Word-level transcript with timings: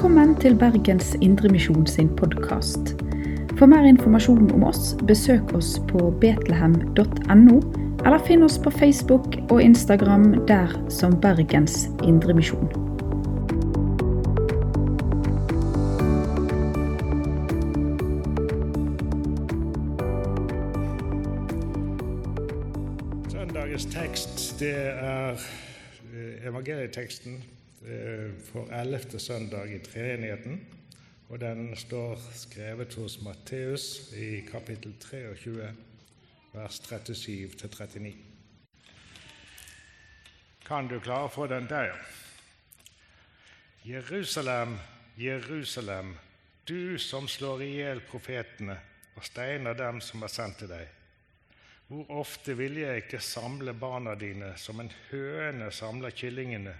Velkommen 0.00 0.30
til 0.40 0.54
Bergens 0.56 1.16
Indremisjon 1.20 1.86
sin 1.86 2.08
podkast. 2.16 2.94
For 3.58 3.68
mer 3.68 3.84
informasjon 3.84 4.46
om 4.54 4.62
oss, 4.64 4.94
besøk 5.04 5.52
oss 5.52 5.74
på 5.90 6.06
betlehem.no, 6.22 7.58
eller 8.06 8.24
finn 8.24 8.40
oss 8.42 8.56
på 8.64 8.72
Facebook 8.72 9.36
og 9.50 9.60
Instagram 9.60 10.24
der 10.48 10.72
som 10.88 11.18
Bergens 11.20 11.90
Indremisjon. 12.00 12.72
Søndagens 23.28 23.84
tekst 23.92 24.60
det 24.64 24.76
er 24.96 25.36
eh, 25.36 26.48
evangelieteksten 26.48 27.42
for 27.80 28.68
11. 28.72 29.18
søndag 29.18 29.74
i 29.74 29.78
treenigheten. 29.78 30.60
Og 31.28 31.40
den 31.40 31.76
står 31.76 32.18
skrevet 32.34 32.94
hos 32.94 33.20
Matteus 33.22 34.12
i 34.12 34.40
kapittel 34.50 34.94
23, 35.00 35.74
vers 36.52 36.80
37-39. 36.80 38.12
Kan 40.66 40.88
du 40.90 40.98
klare 41.00 41.28
å 41.28 41.32
få 41.32 41.46
den 41.46 41.68
der? 41.70 41.94
Jerusalem, 43.86 44.76
Jerusalem, 45.16 46.16
du 46.68 46.98
som 46.98 47.28
slår 47.28 47.62
i 47.62 47.70
hjel 47.78 48.02
profetene 48.10 48.76
og 49.16 49.24
steiner 49.24 49.78
dem 49.78 50.02
som 50.04 50.22
er 50.22 50.34
sendt 50.34 50.60
til 50.60 50.70
deg. 50.74 50.84
Hvor 51.88 52.12
ofte 52.20 52.54
ville 52.58 52.84
jeg 52.84 53.06
ikke 53.06 53.22
samle 53.24 53.72
barna 53.74 54.14
dine 54.18 54.52
som 54.58 54.82
en 54.82 54.92
høne 55.08 55.70
samler 55.74 56.14
kyllingene 56.14 56.76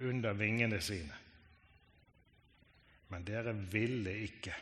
under 0.00 0.36
vingene 0.36 0.80
sine? 0.80 1.16
Men 3.10 3.24
dere 3.26 3.54
ville 3.72 4.14
ikke. 4.26 4.54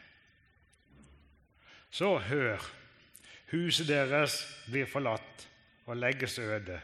Så 1.90 2.14
hør, 2.18 2.62
huset 3.52 3.88
deres 3.88 4.40
blir 4.68 4.88
forlatt 4.88 5.46
og 5.88 5.96
legges 5.96 6.38
øde. 6.38 6.80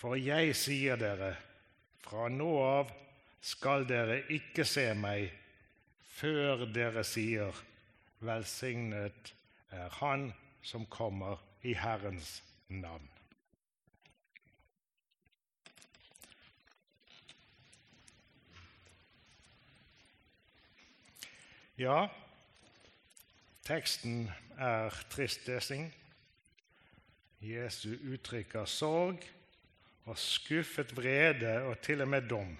For 0.00 0.16
jeg 0.16 0.54
sier 0.56 1.00
dere, 1.00 1.34
fra 2.04 2.28
nå 2.32 2.50
av 2.64 2.90
skal 3.44 3.86
dere 3.88 4.22
ikke 4.32 4.64
se 4.68 4.90
meg 4.96 5.30
før 6.20 6.66
dere 6.72 7.04
sier, 7.06 7.54
velsignet 8.20 9.32
er 9.72 9.88
Han 10.00 10.30
som 10.62 10.84
kommer 10.92 11.40
i 11.64 11.72
Herrens 11.76 12.40
navn. 12.68 13.19
Ja, 21.80 22.08
teksten 23.64 24.26
er 24.60 24.92
trist 25.08 25.46
lesing. 25.48 25.86
Jesu 27.40 27.94
uttrykker 28.12 28.68
sorg 28.68 29.24
og 30.04 30.18
skuffet 30.20 30.92
vrede 30.92 31.54
og 31.70 31.78
til 31.80 32.04
og 32.04 32.10
med 32.12 32.28
dom 32.28 32.52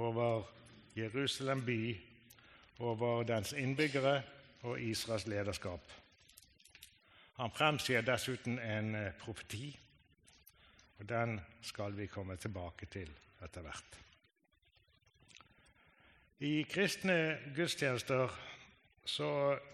over 0.00 0.48
Jerusalem 0.96 1.66
by, 1.66 1.92
over 2.78 3.22
dens 3.28 3.52
innbyggere 3.52 4.22
og 4.62 4.80
Israels 4.80 5.28
lederskap. 5.28 5.92
Han 7.36 7.52
fremsier 7.52 8.00
dessuten 8.00 8.56
en 8.58 8.94
eh, 8.94 9.12
profeti, 9.20 9.68
og 10.98 11.08
den 11.08 11.40
skal 11.60 12.00
vi 12.00 12.08
komme 12.08 12.40
tilbake 12.40 12.88
til 12.88 13.12
etter 13.44 13.60
hvert. 13.60 14.07
I 16.38 16.62
kristne 16.70 17.38
gudstjenester 17.50 18.30
så 19.08 19.30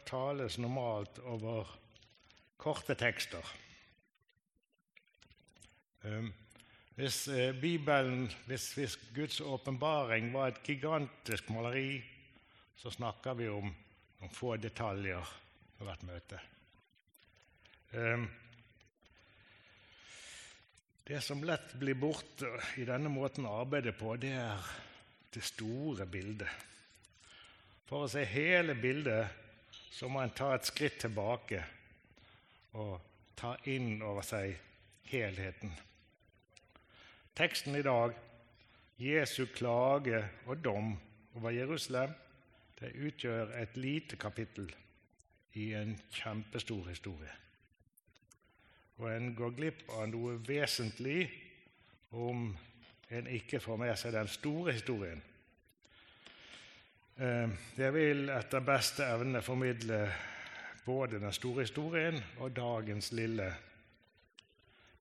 tales 0.09 0.57
normalt 0.57 1.19
over 1.29 1.69
korte 2.57 2.95
tekster. 2.97 3.45
Um, 6.05 6.31
hvis 6.97 7.27
eh, 7.29 7.53
Bibelen, 7.61 8.31
hvis, 8.47 8.71
hvis 8.79 8.97
Guds 9.15 9.41
åpenbaring 9.41 10.31
var 10.33 10.53
et 10.53 10.63
gigantisk 10.65 11.51
maleri, 11.53 11.99
så 12.81 12.93
snakker 12.95 13.37
vi 13.37 13.51
om 13.53 13.69
noen 13.69 14.33
få 14.33 14.55
detaljer 14.57 15.35
på 15.77 15.85
hvert 15.85 16.07
møte. 16.09 16.41
Um, 17.93 18.25
det 21.05 21.21
som 21.21 21.45
lett 21.45 21.77
blir 21.77 22.01
borte 22.01 22.49
i 22.81 22.89
denne 22.89 23.13
måten 23.13 23.45
å 23.45 23.59
arbeide 23.61 23.93
på, 23.93 24.17
det 24.17 24.33
er 24.39 24.73
det 25.35 25.45
store 25.45 26.07
bildet. 26.07 26.51
For 27.89 28.05
å 28.05 28.11
se 28.11 28.25
hele 28.27 28.77
bildet 28.79 29.43
så 29.95 30.09
må 30.11 30.23
en 30.23 30.35
ta 30.35 30.55
et 30.55 30.67
skritt 30.67 31.01
tilbake 31.05 31.61
og 32.81 32.97
ta 33.39 33.55
inn 33.71 34.03
over 34.03 34.25
seg 34.27 34.57
helheten. 35.11 35.73
Teksten 37.35 37.77
i 37.77 37.85
dag, 37.85 38.15
Jesu 38.99 39.47
klage 39.55 40.23
og 40.47 40.63
dom 40.63 40.95
over 41.35 41.55
Jerusalem, 41.55 42.15
det 42.79 42.95
utgjør 42.95 43.55
et 43.59 43.77
lite 43.79 44.19
kapittel 44.21 44.69
i 45.59 45.73
en 45.79 45.95
kjempestor 46.15 46.89
historie. 46.91 47.31
Og 48.99 49.09
en 49.11 49.33
går 49.35 49.55
glipp 49.57 49.83
av 49.95 50.07
noe 50.11 50.37
vesentlig 50.47 51.27
om 52.15 52.53
en 53.11 53.27
ikke 53.27 53.61
får 53.61 53.77
med 53.81 53.97
seg 53.99 54.15
den 54.15 54.29
store 54.29 54.73
historien. 54.73 55.23
Eh, 57.17 57.51
jeg 57.79 57.95
vil 57.95 58.29
etter 58.35 58.65
beste 58.65 59.07
evne 59.07 59.43
formidle 59.43 60.01
både 60.85 61.21
den 61.21 61.33
store 61.33 61.63
historien 61.63 62.19
og 62.39 62.57
dagens 62.57 63.13
lille. 63.13 63.51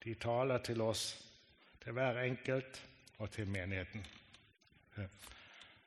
De 0.04 0.16
taler 0.16 0.58
til 0.58 0.82
oss, 0.82 1.06
til 1.84 1.96
hver 1.96 2.20
enkelt 2.24 2.82
og 3.18 3.32
til 3.32 3.48
menigheten. 3.48 4.06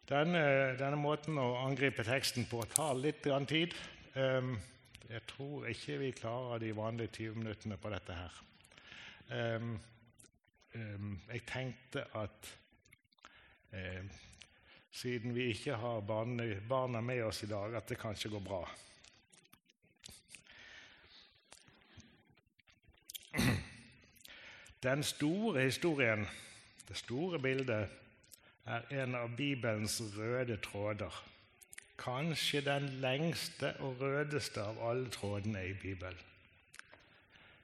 Denne, 0.07 0.41
denne 0.79 0.99
måten 0.99 1.39
å 1.39 1.57
angripe 1.65 2.05
teksten 2.07 2.47
på 2.47 2.61
tar 2.71 2.95
litt 2.95 3.27
tid. 3.49 3.75
Eh, 4.15 4.51
jeg 5.07 5.23
tror 5.31 5.67
ikke 5.71 5.99
vi 5.99 6.11
klarer 6.15 6.63
de 6.63 6.77
vanlige 6.77 7.13
20 7.13 7.43
minuttene 7.43 7.77
på 7.77 7.91
dette 7.91 8.15
her. 8.15 8.43
Um, 10.77 11.21
jeg 11.33 11.43
tenkte 11.49 12.05
at 12.15 12.49
um, 13.73 14.11
siden 14.93 15.35
vi 15.35 15.43
ikke 15.53 15.77
har 15.77 16.01
barna 16.69 17.01
med 17.01 17.23
oss 17.25 17.43
i 17.43 17.49
dag, 17.49 17.75
at 17.75 17.89
det 17.89 17.99
kanskje 17.99 18.31
går 18.31 18.41
bra. 18.45 18.61
Den 24.83 25.03
store 25.03 25.63
historien, 25.63 26.27
det 26.89 26.97
store 26.97 27.39
bildet, 27.39 27.89
er 28.67 29.03
en 29.03 29.15
av 29.15 29.33
Bibelens 29.37 30.03
røde 30.17 30.57
tråder. 30.57 31.23
Kanskje 31.99 32.61
den 32.61 32.89
lengste 33.01 33.73
og 33.81 34.01
rødeste 34.01 34.61
av 34.63 34.81
alle 34.91 35.11
trådene 35.11 35.65
i 35.71 35.73
Bibelen. 35.73 36.19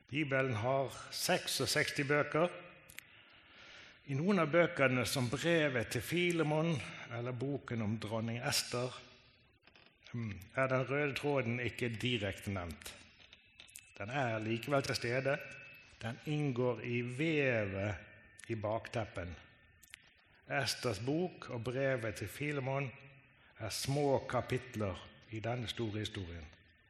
Bibelen 0.08 0.54
har 0.54 1.08
66 1.10 2.00
bøker. 2.08 2.48
I 4.10 4.16
noen 4.18 4.42
av 4.42 4.50
bøkene, 4.50 5.04
som 5.06 5.28
brevet 5.30 5.92
til 5.94 6.02
Filemon 6.02 6.72
eller 7.14 7.36
boken 7.38 7.84
om 7.84 7.92
dronning 8.02 8.40
Ester, 8.42 8.90
hmm, 10.10 10.32
er 10.58 10.72
den 10.72 10.86
røde 10.88 11.14
tråden 11.14 11.60
ikke 11.62 11.92
direkte 12.02 12.50
nevnt. 12.50 12.90
Den 13.98 14.10
er 14.10 14.42
likevel 14.42 14.82
til 14.82 14.98
stede. 14.98 15.36
Den 16.02 16.18
inngår 16.26 16.82
i 16.82 16.98
vevet 17.06 18.50
i 18.50 18.56
bakteppen. 18.58 19.30
Esters 20.50 20.98
bok 21.06 21.46
og 21.54 21.62
brevet 21.70 22.18
til 22.18 22.28
Filemon 22.28 22.90
er 23.62 23.70
små 23.70 24.24
kapitler 24.26 24.98
i 25.30 25.38
denne 25.40 25.70
store 25.70 26.02
historien, 26.02 26.48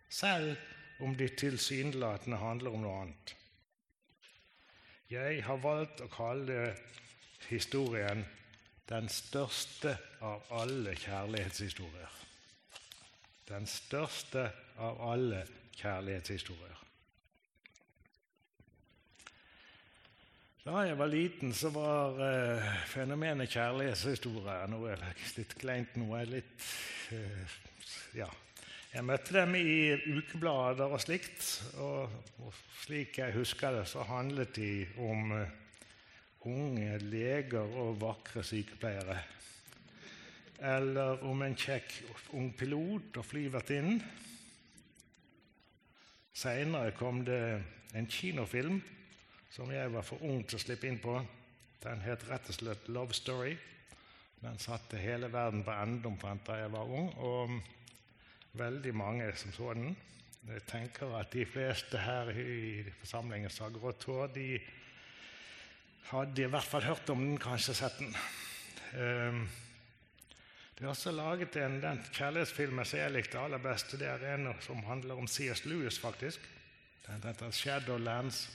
selv 0.08 0.56
om 1.04 1.12
de 1.14 1.28
tilsynelatende 1.28 2.40
handler 2.40 2.72
om 2.72 2.86
noe 2.86 3.02
annet. 3.02 3.36
Jeg 5.12 5.44
har 5.44 5.60
valgt 5.60 6.00
å 6.00 6.08
kalle 6.08 6.72
historien 7.48 8.24
den 8.88 9.08
største 9.08 9.96
av 10.20 10.42
alle 10.60 10.94
kjærlighetshistorier. 10.98 12.20
Den 13.48 13.66
største 13.66 14.50
av 14.82 15.00
alle 15.12 15.42
kjærlighetshistorier. 15.78 16.78
Da 20.62 20.84
jeg 20.86 20.98
var 20.98 21.10
liten, 21.10 21.50
så 21.54 21.72
var 21.74 22.20
uh, 22.20 22.66
fenomenet 22.86 23.50
kjærlighetshistorie 23.50 24.60
noe 24.70 24.94
litt 25.34 25.56
kleint, 25.58 25.96
noe 25.98 26.22
litt 26.28 26.70
uh, 27.10 27.58
Ja. 28.14 28.30
Jeg 28.92 29.06
møtte 29.08 29.32
dem 29.32 29.54
i 29.56 29.94
ukeblader 29.96 30.92
og 30.92 31.00
slikt, 31.00 31.40
og, 31.80 32.12
og, 32.44 32.52
slik 32.82 33.16
jeg 33.22 33.32
husker 33.32 33.72
det, 33.78 33.86
så 33.88 34.04
handlet 34.04 34.52
de 34.58 34.84
om 35.00 35.32
uh, 35.32 35.61
unge 36.48 36.98
leger 36.98 37.76
og 37.78 38.00
vakre 38.00 38.42
sykepleiere. 38.44 39.18
eller 40.62 41.24
om 41.26 41.42
en 41.42 41.56
kjekk 41.58 41.92
ung 42.38 42.52
pilot 42.54 43.16
og 43.18 43.24
flyvertinne. 43.26 43.96
Seinere 46.32 46.92
kom 46.94 47.24
det 47.26 47.62
en 47.98 48.06
kinofilm 48.06 48.78
som 49.50 49.72
jeg 49.74 49.90
var 49.92 50.06
for 50.06 50.22
ung 50.22 50.44
til 50.46 50.60
å 50.60 50.62
slippe 50.62 50.86
inn 50.86 51.00
på. 51.02 51.16
Den 51.82 52.00
het 52.06 52.22
rett 52.28 52.48
og 52.48 52.54
slett 52.54 52.88
'Love 52.88 53.12
Story'. 53.12 53.58
Den 54.40 54.58
satte 54.58 54.96
hele 54.96 55.32
verden 55.32 55.64
på 55.64 55.70
ende 55.70 56.06
omtrent 56.06 56.46
da 56.46 56.52
jeg 56.52 56.72
var 56.72 56.84
ung, 56.84 57.12
og 57.18 57.60
veldig 58.52 58.94
mange 58.94 59.36
som 59.36 59.52
så 59.52 59.74
den. 59.74 59.96
Jeg 60.48 60.62
tenker 60.66 61.14
at 61.14 61.30
de 61.32 61.44
fleste 61.46 61.98
her 61.98 62.30
i 62.30 62.82
forsamlingen 63.00 63.50
som 63.50 63.64
har 63.64 63.78
grått 63.80 64.04
hår, 64.04 64.26
hadde 66.10 66.42
i 66.42 66.50
hvert 66.50 66.68
fall 66.68 66.84
hørt 66.86 67.10
om 67.12 67.20
den, 67.24 67.38
kanskje 67.40 67.74
sett 67.74 67.98
den. 67.98 68.16
Ehm, 68.98 69.44
det 70.78 70.84
er 70.84 70.90
også 70.90 71.12
laget 71.14 71.56
en, 71.56 71.80
Den 71.82 72.00
kjærlighetsfilmen 72.12 72.84
som 72.84 72.98
jeg 72.98 73.12
likte 73.12 73.38
aller 73.38 73.58
best, 73.62 73.92
det 73.98 74.08
er 74.08 74.34
en 74.34 74.48
som 74.60 74.82
handler 74.84 75.14
om 75.14 75.28
C.S. 75.28 75.64
Lewis, 75.64 75.98
faktisk. 75.98 76.40
Den 77.06 77.22
heter 77.22 77.50
'Shadowlands'. 77.50 78.50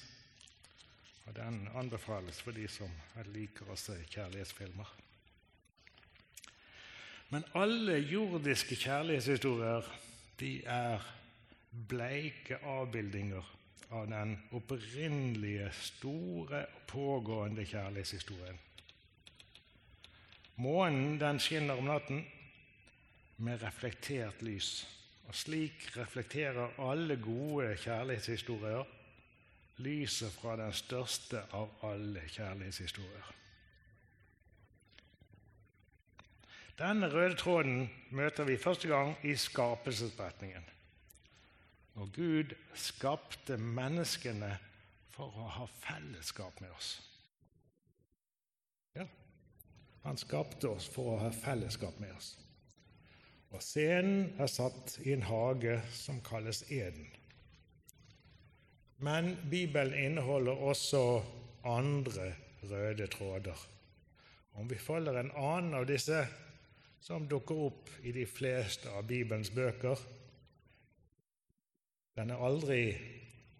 Og 1.26 1.36
Den 1.36 1.70
anbefales 1.76 2.42
for 2.42 2.52
de 2.52 2.68
som 2.68 2.92
liker 3.26 3.70
å 3.70 3.76
se 3.76 3.98
kjærlighetsfilmer. 4.10 4.94
Men 7.30 7.44
alle 7.56 7.98
jordiske 7.98 8.76
kjærlighetshistorier 8.76 9.90
de 10.40 10.52
er 10.66 11.04
bleike 11.90 12.60
avbildinger 12.64 13.57
av 13.90 14.08
den 14.10 14.36
opprinnelige, 14.52 15.72
store 15.72 16.66
pågående 16.88 17.66
kjærlighetshistorien. 17.66 18.60
Månen 20.56 21.20
den 21.22 21.40
skinner 21.40 21.78
om 21.78 21.86
natten 21.86 22.24
med 23.38 23.62
reflektert 23.62 24.42
lys. 24.42 24.88
Og 25.28 25.36
slik 25.36 25.90
reflekterer 25.98 26.80
alle 26.80 27.18
gode 27.20 27.74
kjærlighetshistorier 27.84 28.88
lyset 29.84 30.32
fra 30.34 30.56
den 30.58 30.74
største 30.74 31.44
av 31.54 31.74
alle 31.86 32.24
kjærlighetshistorier. 32.32 33.34
Denne 36.78 37.10
røde 37.10 37.36
tråden 37.38 37.88
møter 38.14 38.46
vi 38.46 38.58
første 38.62 38.88
gang 38.90 39.16
i 39.26 39.36
skapelsesberetningen. 39.36 40.66
Og 41.98 42.10
Gud 42.14 42.54
skapte 42.78 43.58
menneskene 43.58 44.52
for 45.14 45.34
å 45.34 45.48
ha 45.58 45.66
fellesskap 45.82 46.60
med 46.62 46.70
oss. 46.76 46.92
Ja, 48.98 49.08
han 50.06 50.20
skapte 50.22 50.70
oss 50.70 50.86
for 50.94 51.16
å 51.16 51.22
ha 51.26 51.32
fellesskap 51.34 51.98
med 52.02 52.14
oss. 52.14 52.36
Og 53.56 53.64
scenen 53.64 54.36
er 54.38 54.50
satt 54.52 54.98
i 55.06 55.14
en 55.16 55.26
hage 55.26 55.80
som 55.96 56.20
kalles 56.22 56.66
Eden. 56.70 57.08
Men 58.98 59.36
Bibelen 59.50 59.94
inneholder 59.94 60.64
også 60.70 61.02
andre 61.66 62.32
røde 62.66 63.08
tråder. 63.14 63.58
Om 64.58 64.70
vi 64.70 64.78
følger 64.82 65.20
en 65.20 65.32
annen 65.38 65.78
av 65.78 65.86
disse 65.90 66.24
som 67.02 67.28
dukker 67.30 67.60
opp 67.68 67.92
i 68.04 68.12
de 68.12 68.26
fleste 68.26 68.90
av 68.92 69.06
Bibelens 69.08 69.52
bøker. 69.54 70.00
Den 72.18 72.34
er 72.34 72.42
aldri 72.42 72.82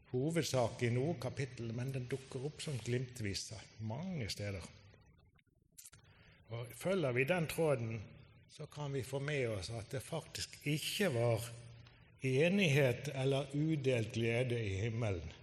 hovedsak 0.10 0.82
i 0.88 0.90
noe 0.90 1.14
kapittel, 1.22 1.70
men 1.78 1.92
den 1.94 2.08
dukker 2.10 2.48
opp 2.50 2.64
som 2.64 2.80
glimtvis 2.82 3.52
mange 3.86 4.30
steder. 4.34 4.66
Og 6.50 6.72
Følger 6.80 7.14
vi 7.14 7.26
den 7.28 7.48
tråden, 7.52 8.00
så 8.50 8.66
kan 8.66 8.94
vi 8.94 9.04
få 9.06 9.20
med 9.20 9.44
oss 9.52 9.70
at 9.70 9.92
det 9.92 10.02
faktisk 10.02 10.58
ikke 10.66 11.12
var 11.14 11.44
enighet 12.26 13.12
eller 13.14 13.52
udelt 13.54 14.16
glede 14.16 14.58
i 14.64 14.78
himmelen 14.82 15.34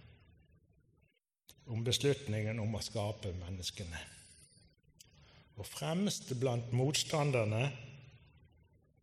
om 1.71 1.85
beslutningen 1.85 2.59
om 2.61 2.75
å 2.75 2.83
skape 2.83 3.31
menneskene. 3.39 4.01
Og 5.55 5.69
fremst 5.71 6.33
blant 6.41 6.73
motstanderne 6.75 7.69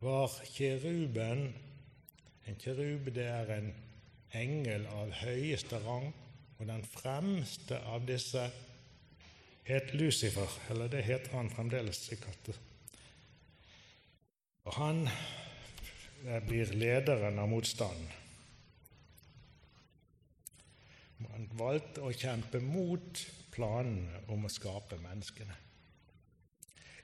var 0.03 0.41
kjeruben 0.51 1.51
En 2.49 2.55
kjerub 2.57 3.05
det 3.13 3.27
er 3.29 3.51
en 3.53 3.67
engel 4.37 4.85
av 4.95 5.11
høyeste 5.21 5.79
rang, 5.85 6.11
og 6.59 6.67
den 6.69 6.83
fremste 6.85 7.79
av 7.89 8.05
disse 8.05 8.43
het 9.65 9.93
Lucifer, 9.97 10.49
eller 10.69 10.91
det 10.91 11.03
heter 11.05 11.35
han 11.37 11.49
fremdeles 11.53 12.03
sikkert. 12.09 12.51
Og 14.65 14.73
han 14.77 15.05
blir 16.47 16.73
lederen 16.77 17.39
av 17.41 17.49
motstanden. 17.49 18.09
Han 21.31 21.49
valgte 21.57 22.01
å 22.05 22.13
kjempe 22.13 22.61
mot 22.61 23.19
planene 23.53 24.23
om 24.33 24.45
å 24.45 24.51
skape 24.51 24.97
menneskene. 25.01 25.57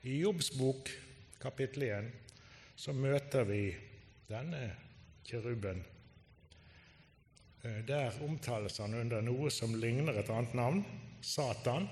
I 0.06 0.20
Jobbs 0.20 0.52
bok, 0.54 0.90
kapittel 1.42 1.84
1, 1.88 2.10
så 2.78 2.94
møter 2.94 3.46
vi 3.46 3.62
denne 4.30 4.62
keruben. 5.26 5.82
Eh, 7.62 7.84
der 7.86 8.12
omtales 8.22 8.78
han 8.78 8.94
under 8.94 9.22
noe 9.24 9.50
som 9.50 9.74
ligner 9.74 10.20
et 10.20 10.30
annet 10.30 10.54
navn, 10.54 10.84
Satan. 11.20 11.88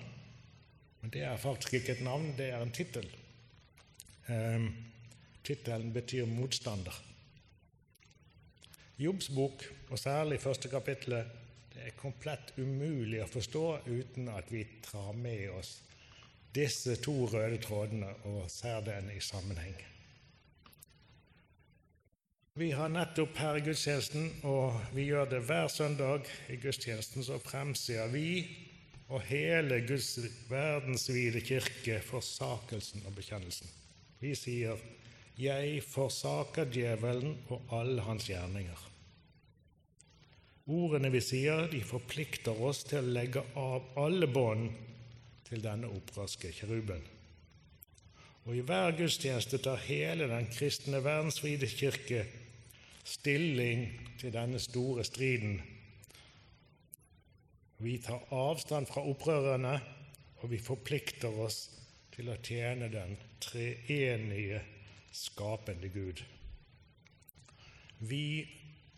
Men 1.00 1.12
det 1.14 1.24
er 1.26 1.40
faktisk 1.40 1.80
ikke 1.80 1.96
et 1.96 2.04
navn, 2.06 2.32
det 2.38 2.50
er 2.50 2.62
en 2.62 2.74
tittel. 2.74 3.08
Um, 4.28 4.70
Tittelen 5.46 5.92
betyr 5.94 6.26
motstander. 6.26 6.94
Jobbs 8.98 9.28
bok, 9.30 9.62
og 9.90 9.98
særlig 9.98 10.40
første 10.42 10.68
kapittelet, 10.68 11.26
det 11.74 11.84
er 11.86 11.98
komplett 12.00 12.54
umulig 12.58 13.20
å 13.22 13.28
forstå 13.30 13.66
uten 13.86 14.30
at 14.32 14.50
vi 14.50 14.64
tar 14.82 15.12
med 15.14 15.50
oss 15.54 15.76
disse 16.56 16.96
to 17.04 17.26
røde 17.28 17.60
trådene 17.62 18.08
og 18.30 18.48
ser 18.50 18.80
den 18.86 19.12
i 19.12 19.20
sammenheng. 19.20 19.76
Vi 22.58 22.70
har 22.72 22.88
nettopp 22.88 23.36
her 23.36 23.58
i 23.58 23.60
gudstjenesten, 23.66 24.30
og 24.48 24.78
vi 24.96 25.02
gjør 25.10 25.26
det 25.28 25.42
hver 25.44 25.66
søndag 25.68 26.24
i 26.48 26.54
gudstjenesten, 26.56 27.20
så 27.20 27.36
fremsier 27.44 28.08
vi 28.08 28.46
og 29.12 29.20
hele 29.28 29.82
Guds 29.84 30.14
verdensvide 30.48 31.42
kirke 31.44 31.98
forsakelsen 32.00 33.04
og 33.04 33.12
bekjennelsen. 33.18 33.68
Vi 34.20 34.32
sier 34.34 34.80
'Jeg 35.36 35.82
forsaker 35.84 36.64
djevelen 36.64 37.36
og 37.48 37.60
alle 37.72 38.02
hans 38.02 38.30
gjerninger'. 38.30 38.88
Ordene 40.66 41.12
vi 41.12 41.20
sier, 41.20 41.68
de 41.68 41.82
forplikter 41.84 42.62
oss 42.62 42.84
til 42.84 42.98
å 42.98 43.12
legge 43.18 43.44
av 43.54 43.82
alle 43.96 44.26
bånd 44.26 44.70
til 45.44 45.60
denne 45.60 45.92
opprørske 45.92 46.52
kiruben. 46.52 47.04
Og 48.46 48.56
i 48.56 48.60
hver 48.60 48.96
gudstjeneste 48.96 49.58
tar 49.58 49.76
hele 49.76 50.28
den 50.28 50.46
kristne 50.46 51.04
verdensvide 51.04 51.66
kirke 51.66 52.26
stilling 53.06 53.86
til 54.18 54.34
denne 54.34 54.58
store 54.58 55.04
striden. 55.04 55.60
Vi 57.78 57.98
tar 58.02 58.32
avstand 58.34 58.86
fra 58.86 59.04
opprørerne, 59.06 59.74
og 60.42 60.50
vi 60.50 60.58
forplikter 60.58 61.38
oss 61.44 61.60
til 62.14 62.30
å 62.32 62.38
tjene 62.42 62.88
den 62.92 63.16
treenige, 63.40 64.62
skapende 65.16 65.88
Gud. 65.92 66.20
Vi, 68.08 68.44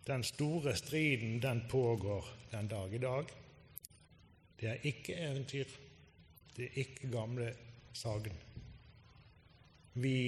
den 0.06 0.24
store 0.26 0.74
striden, 0.76 1.38
den 1.42 1.62
pågår 1.70 2.26
den 2.50 2.70
dag 2.70 2.94
i 2.94 3.02
dag. 3.02 3.30
Det 4.58 4.72
er 4.72 4.90
ikke 4.90 5.14
eventyr, 5.14 5.78
det 6.56 6.66
er 6.66 6.82
ikke 6.82 7.12
gamle 7.12 7.52
sagn. 7.94 8.34
Vi 9.94 10.18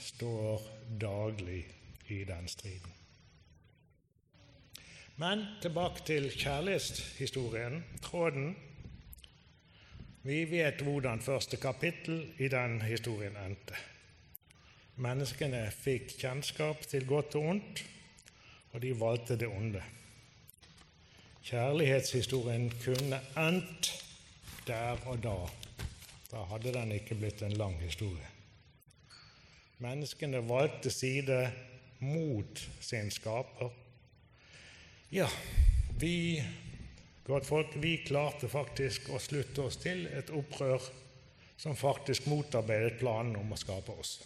står 0.00 0.68
daglig 1.00 1.64
i 2.08 2.24
den 2.28 2.48
striden. 2.48 2.97
Men 5.18 5.40
tilbake 5.58 6.04
til 6.06 6.28
kjærlighetshistorien, 6.30 7.80
tråden. 8.02 8.52
Vi 10.22 10.44
vet 10.46 10.84
hvordan 10.86 11.18
første 11.20 11.58
kapittel 11.58 12.20
i 12.38 12.46
den 12.48 12.76
historien 12.86 13.34
endte. 13.42 13.74
Menneskene 15.02 15.64
fikk 15.74 16.14
kjennskap 16.20 16.86
til 16.86 17.06
godt 17.10 17.34
og 17.34 17.48
ondt, 17.50 17.82
og 18.70 18.82
de 18.82 18.92
valgte 19.00 19.34
det 19.40 19.48
onde. 19.50 19.82
Kjærlighetshistorien 21.50 22.70
kunne 22.84 23.18
endt 23.42 23.90
der 24.70 25.02
og 25.02 25.18
da. 25.26 25.36
Da 26.30 26.46
hadde 26.52 26.76
den 26.78 26.94
ikke 26.94 27.18
blitt 27.18 27.42
en 27.42 27.58
lang 27.58 27.74
historie. 27.82 28.30
Menneskene 29.82 30.46
valgte 30.46 30.94
side 30.94 31.42
mot 32.06 32.66
sin 32.80 33.10
skaper 33.10 33.74
ja, 35.10 35.28
vi 35.98 36.44
folk, 37.44 37.76
vi 37.76 37.98
klarte 37.98 38.48
faktisk 38.48 39.10
å 39.12 39.18
slutte 39.20 39.68
oss 39.68 39.76
til 39.80 40.06
et 40.06 40.30
opprør 40.30 40.82
som 41.56 41.76
faktisk 41.76 42.26
motarbeidet 42.30 42.98
planen 43.00 43.36
om 43.36 43.52
å 43.52 43.58
skape 43.58 43.92
oss. 43.92 44.18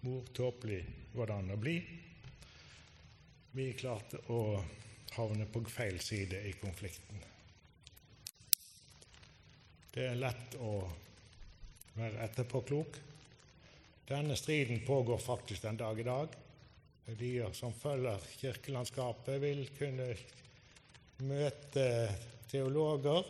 hvor 0.00 0.24
tåpelig 0.32 0.84
går 1.12 1.26
det 1.26 1.34
an 1.34 1.50
å 1.52 1.56
bli? 1.60 1.76
Vi 3.52 3.66
klarte 3.76 4.20
å 4.32 4.62
havne 5.16 5.46
på 5.52 5.62
feil 5.68 6.00
side 6.00 6.40
i 6.48 6.54
konflikten. 6.60 7.20
Det 9.92 10.06
er 10.06 10.20
lett 10.20 10.56
å 10.62 10.72
være 11.98 12.24
etterpåklok. 12.24 12.98
Denne 14.08 14.36
striden 14.36 14.84
pågår 14.86 15.18
faktisk 15.18 15.66
den 15.66 15.80
dag 15.80 16.00
i 16.00 16.06
dag. 16.06 16.36
De 17.16 17.54
som 17.56 17.72
følger 17.72 18.20
kirkelandskapet, 18.36 19.40
vil 19.40 19.62
kunne 19.78 20.10
møte 21.24 21.84
teologer, 22.50 23.24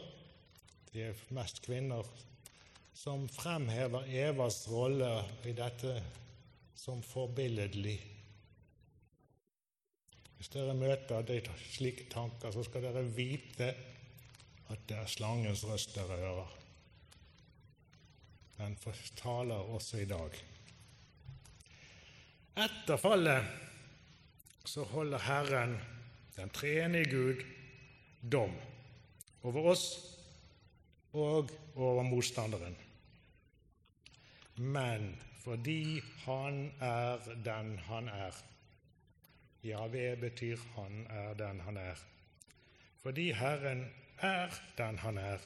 de 0.91 1.05
er 1.07 1.21
mest 1.37 1.61
kvinner, 1.63 2.07
som 2.99 3.29
fremhever 3.31 4.09
Evas 4.11 4.65
rolle 4.71 5.13
i 5.47 5.55
dette 5.55 5.93
som 6.75 7.03
forbilledlig. 7.07 7.99
Hvis 10.39 10.51
dere 10.55 10.75
møter 10.75 11.23
de 11.27 11.39
slike 11.71 12.09
tanker, 12.11 12.51
så 12.55 12.65
skal 12.67 12.83
dere 12.89 13.05
vite 13.07 13.71
at 14.69 14.83
det 14.91 14.99
er 14.99 15.11
slangens 15.11 15.63
røst 15.67 15.95
dere 15.95 16.19
hører. 16.19 16.59
Den 18.59 18.75
taler 19.17 19.71
også 19.71 20.03
i 20.03 20.11
dag. 20.11 20.35
Etter 22.59 22.99
fallet 22.99 23.68
så 24.69 24.83
holder 24.85 25.19
Herren, 25.19 25.79
den 26.37 26.51
treenige 26.51 27.11
Gud, 27.11 27.45
dom 28.33 28.53
over 29.43 29.71
oss 29.71 29.85
og 31.13 31.51
over 31.75 32.03
motstanderen. 32.03 32.77
Men 34.57 35.17
fordi 35.45 36.03
Han 36.25 36.73
er 36.81 37.19
den 37.45 37.79
Han 37.79 38.09
er, 38.09 38.35
Javé 39.65 40.15
betyr 40.21 40.57
'han 40.57 41.07
er 41.11 41.35
den 41.35 41.61
han 41.61 41.77
er'. 41.77 42.05
Fordi 43.03 43.33
Herren 43.33 43.93
er 44.19 44.49
den 44.79 44.99
han 44.99 45.19
er, 45.19 45.39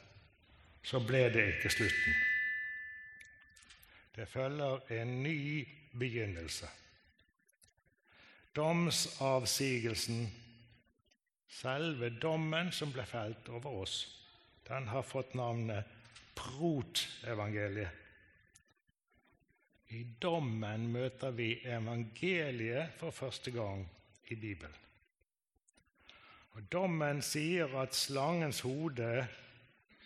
så 0.82 1.00
ble 1.06 1.18
det 1.34 1.46
ikke 1.46 1.70
slutten. 1.70 2.14
Det 4.16 4.28
følger 4.28 4.78
en 4.90 5.22
ny 5.22 5.68
begynnelse. 5.98 6.66
Domsavsigelsen, 8.56 10.26
selve 11.48 12.10
dommen 12.20 12.72
som 12.72 12.92
ble 12.92 13.04
felt 13.08 13.48
over 13.48 13.82
oss, 13.84 13.96
den 14.68 14.88
har 14.92 15.02
fått 15.02 15.34
navnet 15.34 15.88
Prot-evangeliet. 16.36 17.98
I 19.92 20.04
dommen 20.20 20.86
møter 20.88 21.34
vi 21.36 21.50
evangeliet 21.68 22.94
for 23.00 23.12
første 23.12 23.52
gang 23.52 23.84
i 24.32 24.36
Bibelen. 24.40 24.78
Og 26.52 26.64
Dommen 26.72 27.22
sier 27.24 27.72
at 27.80 27.96
slangens 27.96 28.60
hode 28.64 29.26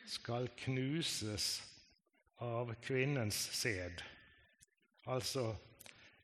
skal 0.06 0.46
knuses 0.62 1.46
av 2.42 2.70
kvinnens 2.82 3.38
sæd. 3.58 4.02
Altså 5.10 5.48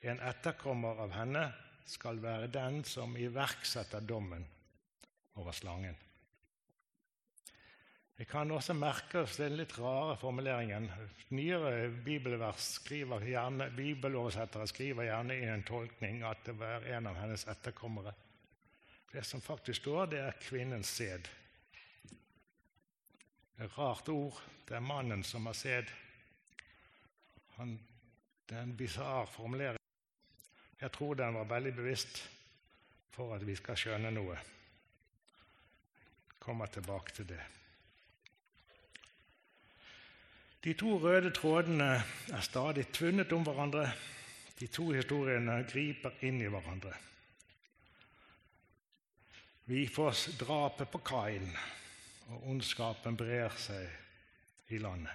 en 0.02 0.23
etterkommer 0.23 1.02
av 1.02 1.14
henne 1.14 1.45
skal 1.87 2.23
være 2.23 2.51
den 2.53 2.83
som 2.85 3.17
iverksetter 3.17 4.01
dommen 4.01 4.47
over 5.41 5.53
slangen. 5.53 5.97
Vi 8.17 8.27
kan 8.29 8.51
også 8.55 8.75
merke 8.79 9.25
oss 9.25 9.39
den 9.41 9.57
litt 9.59 9.73
rare 9.81 10.15
formuleringen. 10.21 10.85
Nyere 11.35 11.89
bibelvers 12.05 12.69
skriver 12.77 13.25
gjerne, 13.27 13.71
bibeloversettere 13.75 14.69
skriver 14.71 15.09
gjerne 15.09 15.39
i 15.41 15.49
en 15.51 15.65
tolkning 15.67 16.23
at 16.29 16.45
det 16.47 16.55
var 16.61 16.87
en 16.87 17.09
av 17.11 17.19
hennes 17.19 17.47
etterkommere. 17.51 18.15
Det 19.12 19.25
som 19.27 19.43
faktisk 19.43 19.83
står, 19.83 20.07
det 20.12 20.23
er 20.23 20.39
kvinnens 20.45 20.95
sæd. 21.01 21.27
Et 23.59 23.79
rart 23.79 24.09
ord. 24.09 24.39
Det 24.69 24.79
er 24.79 24.87
mannen 24.87 25.27
som 25.27 25.51
har 25.51 25.59
sæd. 25.59 25.91
Det 27.59 28.57
er 28.57 28.62
en 28.62 28.77
bisarr 28.77 29.27
formulering. 29.27 29.82
Jeg 30.83 30.93
tror 30.93 31.15
den 31.15 31.35
var 31.35 31.45
veldig 31.47 31.77
bevisst 31.79 32.25
for 33.15 33.37
at 33.37 33.45
vi 33.47 33.55
skal 33.55 33.77
skjønne 33.79 34.11
noe. 34.11 34.35
Jeg 34.35 36.41
kommer 36.43 36.67
tilbake 36.67 37.15
til 37.15 37.29
det. 37.31 37.39
De 40.65 40.75
to 40.79 40.97
røde 40.99 41.31
trådene 41.35 42.03
er 42.35 42.43
stadig 42.43 42.89
tvunnet 42.95 43.33
om 43.33 43.47
hverandre. 43.47 43.87
De 44.59 44.67
to 44.67 44.91
historiene 44.91 45.62
griper 45.71 46.19
inn 46.27 46.43
i 46.43 46.51
hverandre. 46.51 46.93
Vi 49.71 49.87
får 49.87 50.27
drapet 50.43 50.91
på 50.91 50.99
Kain, 51.07 51.47
og 52.31 52.49
ondskapen 52.51 53.17
brer 53.17 53.55
seg 53.55 54.75
i 54.75 54.83
landet. 54.83 55.15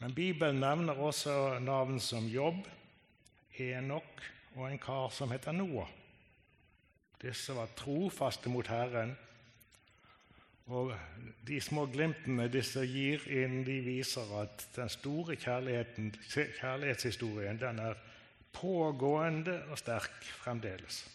Men 0.00 0.16
Bibelen 0.16 0.64
nevner 0.64 0.98
også 0.98 1.58
navn 1.60 2.00
som 2.00 2.26
Jobb, 2.32 2.64
Enok 3.58 4.22
og 4.56 4.70
en 4.70 4.78
kar 4.80 5.10
som 5.12 5.30
heter 5.32 5.52
Noah. 5.52 5.88
Disse 7.22 7.54
var 7.54 7.68
trofaste 7.78 8.50
mot 8.50 8.66
Herren 8.66 9.16
og 10.72 10.94
De 11.46 11.60
små 11.60 11.86
glimtene 11.90 12.48
disse 12.48 12.80
gir 12.86 13.20
inn, 13.26 13.64
de 13.66 13.80
viser 13.82 14.22
at 14.40 14.68
den 14.76 14.88
store 14.88 15.36
kjærlighetshistorien 15.36 17.60
den 17.60 17.78
er 17.82 17.94
pågående 18.54 19.64
og 19.72 19.78
sterk 19.78 20.24
fremdeles. 20.42 21.08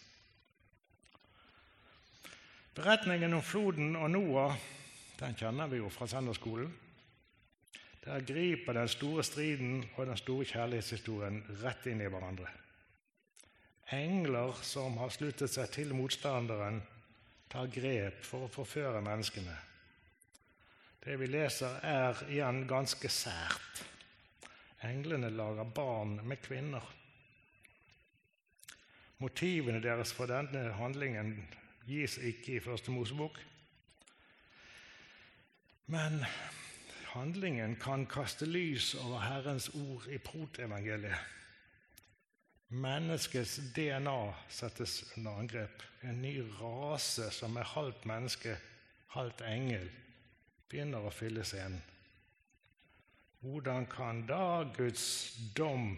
Beretningen 2.76 3.34
om 3.34 3.42
floden 3.42 3.96
og 3.96 4.10
Noah 4.10 4.56
den 5.18 5.34
kjenner 5.34 5.66
vi 5.66 5.76
jo 5.80 5.88
fra 5.90 6.06
søndagsskolen. 6.06 6.87
Der 8.08 8.24
griper 8.24 8.72
den 8.72 8.88
store 8.88 9.22
striden 9.24 9.84
og 9.96 10.06
den 10.06 10.16
store 10.16 10.44
kjærlighetshistorien 10.48 11.42
rett 11.60 11.86
inn 11.90 12.00
i 12.00 12.08
hverandre. 12.08 12.48
Engler 13.92 14.56
som 14.64 14.96
har 14.96 15.12
sluttet 15.12 15.52
seg 15.52 15.68
til 15.74 15.92
motstanderen, 15.96 16.80
tar 17.52 17.68
grep 17.72 18.24
for 18.24 18.46
å 18.46 18.52
forføre 18.52 19.02
menneskene. 19.04 19.56
Det 21.04 21.18
vi 21.20 21.28
leser, 21.28 21.76
er 21.84 22.24
igjen 22.32 22.62
ganske 22.68 23.12
sært. 23.12 23.84
Englene 24.88 25.28
lager 25.28 25.68
barn 25.76 26.16
med 26.24 26.40
kvinner. 26.40 26.84
Motivene 29.20 29.84
deres 29.84 30.14
for 30.16 30.32
denne 30.32 30.64
handlingen 30.80 31.34
gis 31.84 32.16
ikke 32.24 32.56
i 32.56 32.64
Første 32.64 32.92
Mosebok. 32.94 33.36
Men 35.92 36.22
handlingen 37.18 37.76
kan 37.76 38.06
kaste 38.06 38.46
lys 38.46 38.94
over 38.94 39.20
Herrens 39.20 39.68
ord 39.74 40.06
i 40.10 40.18
protevangeliet. 40.18 41.18
Menneskets 42.68 43.56
DNA 43.76 44.34
settes 44.48 45.04
under 45.16 45.38
angrep. 45.40 45.82
En 46.02 46.22
ny 46.22 46.34
rase 46.60 47.30
som 47.32 47.56
er 47.56 47.64
halvt 47.74 48.04
menneske, 48.06 48.56
halvt 49.14 49.40
engel, 49.48 49.88
begynner 50.68 51.06
å 51.08 51.12
fylle 51.14 51.44
scenen. 51.48 51.80
Hvordan 53.40 53.86
kan 53.86 54.24
da 54.26 54.66
Guds 54.76 55.38
dom 55.56 55.92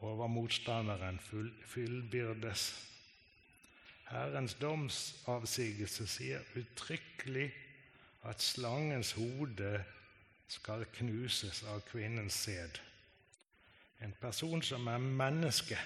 over 0.00 0.30
motstanderen 0.30 1.18
fullbyrdes? 1.20 2.70
Herrens 4.08 4.54
domsavsigelse 4.56 6.06
sier 6.08 6.44
uttrykkelig 6.56 7.50
at 8.30 8.42
slangens 8.42 9.12
hode 9.18 9.84
skal 10.48 10.84
knuses 10.98 11.62
av 11.68 11.80
kvinnens 11.90 12.34
sæd. 12.34 12.80
En 14.00 14.14
person 14.20 14.62
som 14.62 14.86
er 14.86 14.98
menneske 14.98 15.78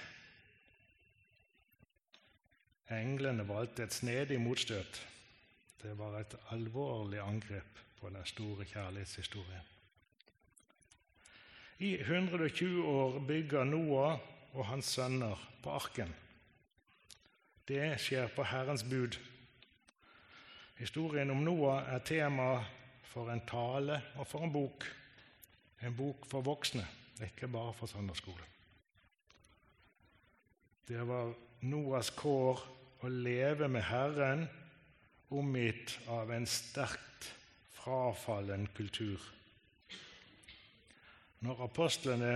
Englene 2.91 3.45
valgte 3.47 3.83
et 3.83 3.93
snedig 3.93 4.39
motstøt. 4.41 4.99
Det 5.81 5.97
var 5.97 6.19
et 6.19 6.35
alvorlig 6.51 7.19
angrep 7.19 7.79
på 7.99 8.09
den 8.09 8.25
store 8.25 8.65
kjærlighetshistorien. 8.65 9.69
I 11.79 11.93
120 11.99 12.85
år 12.85 13.19
bygger 13.27 13.63
Noah 13.63 14.19
og 14.53 14.65
hans 14.65 14.85
sønner 14.85 15.39
på 15.63 15.69
arken. 15.69 16.13
Det 17.67 17.99
skjer 17.99 18.27
på 18.35 18.43
Herrens 18.43 18.83
bud. 18.83 19.17
Historien 20.77 21.31
om 21.31 21.43
Noah 21.43 21.87
er 21.93 21.99
tema 21.99 22.65
for 23.13 23.29
en 23.29 23.43
tale 23.45 23.99
og 24.17 24.27
for 24.27 24.45
en 24.45 24.53
bok. 24.53 24.87
En 25.83 25.95
bok 25.95 26.25
for 26.29 26.45
voksne, 26.45 26.85
ikke 27.21 27.47
bare 27.51 27.73
for 27.77 27.91
søndagsskole. 27.91 28.49
Det 30.87 31.03
var 31.07 31.33
Noas 31.69 32.09
kår 32.15 32.59
å 33.03 33.09
leve 33.11 33.69
med 33.71 33.85
Herren 33.87 34.47
omgitt 35.33 35.95
av 36.11 36.31
en 36.33 36.47
sterkt 36.49 37.29
frafallen 37.77 38.67
kultur. 38.75 39.21
Når 41.43 41.63
apostlene 41.67 42.35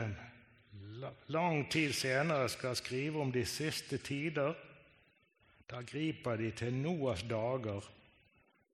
lang 1.31 1.65
tid 1.71 1.93
senere 1.95 2.47
skal 2.51 2.75
skrive 2.79 3.21
om 3.23 3.31
de 3.31 3.45
siste 3.47 3.99
tider, 4.03 4.55
da 5.67 5.81
griper 5.83 6.39
de 6.39 6.51
til 6.55 6.75
Noas 6.75 7.23
dager 7.27 7.83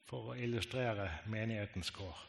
for 0.10 0.31
å 0.31 0.38
illustrere 0.38 1.10
menighetens 1.31 1.91
kår. 1.95 2.22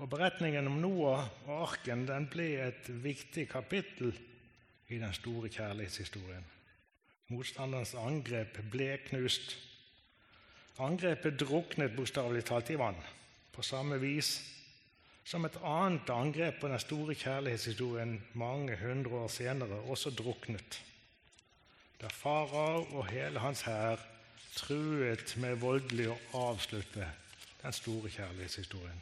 Og 0.00 0.08
Beretningen 0.08 0.68
om 0.70 0.78
Noah 0.80 1.26
og 1.46 1.56
arken 1.68 2.06
den 2.08 2.28
ble 2.32 2.54
et 2.64 2.86
viktig 3.04 3.44
kapittel 3.50 4.14
i 4.88 4.98
den 4.98 5.12
store 5.14 5.50
kjærlighetshistorien. 5.52 6.46
Motstanderens 7.30 7.92
angrep 7.94 8.56
ble 8.72 8.94
knust. 9.10 9.52
Angrepet 10.80 11.36
druknet 11.38 11.92
bokstavelig 11.94 12.46
talt 12.48 12.72
i 12.72 12.78
vann, 12.80 12.96
på 13.52 13.62
samme 13.62 14.00
vis 14.00 14.38
som 15.30 15.44
et 15.46 15.58
annet 15.62 16.08
angrep 16.10 16.56
på 16.62 16.70
den 16.72 16.80
store 16.82 17.14
kjærlighetshistorien 17.14 18.16
mange 18.40 18.78
hundre 18.80 19.20
år 19.20 19.28
senere 19.30 19.82
også 19.92 20.10
druknet, 20.16 20.80
da 22.00 22.08
farao 22.08 22.86
og 22.88 23.04
hele 23.12 23.42
hans 23.44 23.62
hær 23.68 24.00
truet 24.56 25.36
med 25.36 25.60
voldelig 25.62 26.08
å 26.10 26.18
avslutte 26.50 27.06
den 27.60 27.76
store 27.76 28.10
kjærlighetshistorien. 28.10 29.00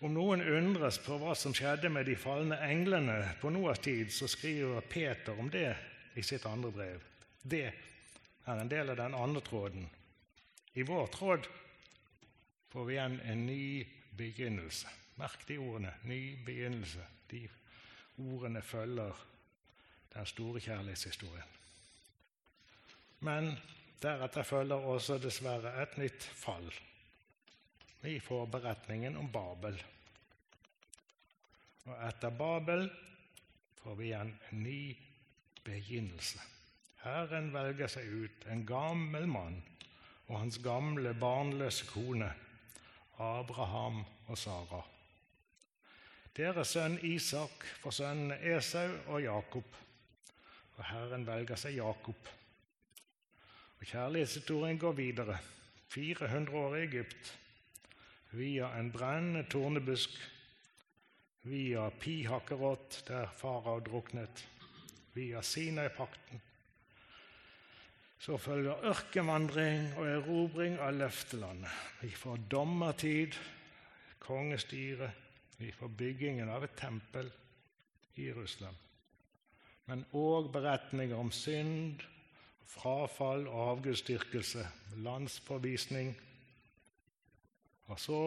Om 0.00 0.14
noen 0.16 0.40
undres 0.40 0.96
på 1.04 1.18
hva 1.20 1.34
som 1.36 1.52
skjedde 1.52 1.90
med 1.92 2.06
de 2.08 2.16
falne 2.16 2.56
englene 2.64 3.18
på 3.40 3.50
Noas 3.52 3.82
tid, 3.84 4.08
så 4.12 4.28
skriver 4.30 4.80
Peter 4.88 5.36
om 5.36 5.50
det 5.52 5.74
i 6.16 6.24
sitt 6.24 6.46
andre 6.48 6.70
brev. 6.72 7.02
Det 7.42 7.66
er 7.68 8.54
en 8.54 8.70
del 8.70 8.94
av 8.94 8.96
den 8.96 9.16
andre 9.16 9.42
tråden. 9.44 9.84
I 10.72 10.86
vår 10.88 11.10
tråd 11.12 11.48
får 12.72 12.86
vi 12.88 12.96
igjen 12.96 13.18
en 13.28 13.44
ny 13.46 13.64
begynnelse. 14.16 14.88
Merk 15.20 15.44
de 15.48 15.58
ordene. 15.60 15.92
Ny 16.08 16.20
begynnelse. 16.46 17.04
De 17.28 17.42
ordene 18.24 18.62
følger 18.64 19.20
den 20.14 20.26
store 20.26 20.60
kjærlighetshistorien. 20.60 21.56
Men 23.20 23.52
deretter 24.02 24.42
følger 24.42 24.86
også 24.94 25.18
dessverre 25.20 25.74
et 25.82 25.98
nytt 26.00 26.24
fall. 26.24 26.70
Vi 28.00 28.16
får 28.20 28.46
beretningen 28.46 29.16
om 29.20 29.28
Babel. 29.32 29.76
Og 31.84 31.96
etter 32.08 32.30
Babel 32.30 32.86
får 33.82 33.94
vi 33.94 34.12
en 34.16 34.32
ny 34.50 34.96
begynnelse. 35.64 36.40
Herren 37.04 37.52
velger 37.52 37.88
seg 37.88 38.08
ut 38.08 38.46
en 38.52 38.64
gammel 38.68 39.26
mann 39.28 39.60
og 40.28 40.38
hans 40.38 40.60
gamle, 40.62 41.14
barnløse 41.14 41.86
kone, 41.90 42.28
Abraham 43.18 44.04
og 44.28 44.38
Sara. 44.38 44.80
Deres 46.36 46.76
sønn 46.76 46.98
Isak 47.04 47.64
får 47.82 47.96
sønnene 47.98 48.36
Esau 48.54 48.92
og 49.10 49.22
Jakob, 49.24 49.66
og 50.80 50.86
Herren 50.88 51.26
velger 51.28 51.60
seg 51.60 51.76
Jakob. 51.76 52.28
Og 53.80 53.84
Kjærlighetshistorien 53.84 54.78
går 54.80 54.96
videre. 54.96 55.36
400 55.90 56.56
år 56.56 56.76
i 56.76 56.82
Egypt, 56.86 57.30
via 58.38 58.70
en 58.78 58.92
brennende 58.94 59.42
tornebusk, 59.50 60.14
via 61.50 61.88
Pihakkerot, 62.00 63.02
der 63.08 63.32
farao 63.36 63.80
druknet, 63.84 64.44
via 65.14 65.42
Sinai-pakten. 65.42 66.40
Så 68.20 68.36
følger 68.36 68.84
ørkenvandring 68.86 69.96
og 69.98 70.06
erobring 70.06 70.78
av 70.78 70.94
løftelandet. 70.94 71.72
Vi 72.04 72.12
får 72.14 72.44
dommertid, 72.52 73.36
kongestyre, 74.20 75.10
vi 75.58 75.72
får 75.72 75.96
byggingen 75.98 76.48
av 76.52 76.64
et 76.64 76.76
tempel 76.78 77.32
i 78.20 78.30
Russland. 78.32 78.89
Men 79.90 80.04
òg 80.14 80.52
beretninger 80.54 81.18
om 81.18 81.32
synd, 81.34 82.04
frafall 82.70 83.48
og 83.50 83.62
avgudsdyrkelse, 83.72 84.62
landsforvisning 85.02 86.12
og 87.90 87.98
så 87.98 88.20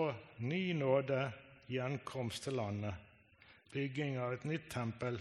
ny 0.43 0.73
nåde, 0.75 1.21
gjenkomst 1.71 2.43
til 2.43 2.57
landet, 2.59 2.97
bygging 3.71 4.17
av 4.19 4.35
et 4.35 4.43
nytt 4.43 4.67
tempel, 4.73 5.15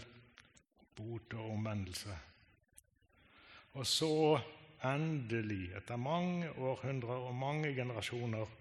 bot 0.93 1.35
og 1.39 1.53
omvendelse. 1.53 2.17
Og 3.79 3.87
så 3.87 4.35
endelig, 4.83 5.71
etter 5.79 5.97
mange 5.97 6.51
århundrer 6.59 7.23
og 7.29 7.39
mange 7.39 7.71
generasjoner, 7.73 8.51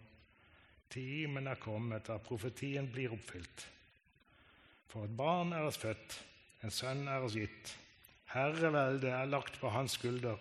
timen 0.93 1.51
er 1.51 1.59
kommet 1.61 2.07
der 2.07 2.23
profetien 2.23 2.87
blir 2.93 3.17
oppfylt. 3.17 3.67
For 4.87 5.09
et 5.09 5.17
barn 5.19 5.51
er 5.57 5.67
oss 5.67 5.83
født, 5.83 6.21
en 6.63 6.71
sønn 6.71 7.09
er 7.11 7.25
oss 7.27 7.37
gitt. 7.39 7.73
Herreveldet 8.33 9.11
er 9.11 9.29
lagt 9.29 9.59
på 9.61 9.71
hans 9.75 9.99
skulder, 9.99 10.39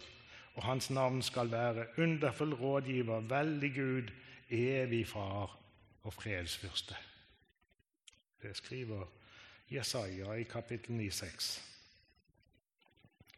og 0.56 0.64
hans 0.64 0.90
navn 0.90 1.22
skal 1.22 1.52
være 1.52 1.88
underfull 1.98 2.54
rådgiver, 2.54 3.20
veldig 3.20 3.72
Gud, 3.76 4.12
evig 4.50 5.08
far 5.08 5.58
og 6.04 6.14
fredsfyrste. 6.14 6.96
Det 8.42 8.56
skriver 8.58 9.06
Jesaja 9.72 10.34
i 10.34 10.44
kapittel 10.44 11.00
9,6. 11.00 11.50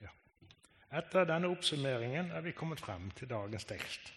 Ja. 0.02 0.12
Etter 0.98 1.28
denne 1.30 1.52
oppsummeringen 1.54 2.32
er 2.32 2.42
vi 2.42 2.52
kommet 2.52 2.82
frem 2.82 3.12
til 3.12 3.30
dagens 3.30 3.66
tekst. 3.66 4.14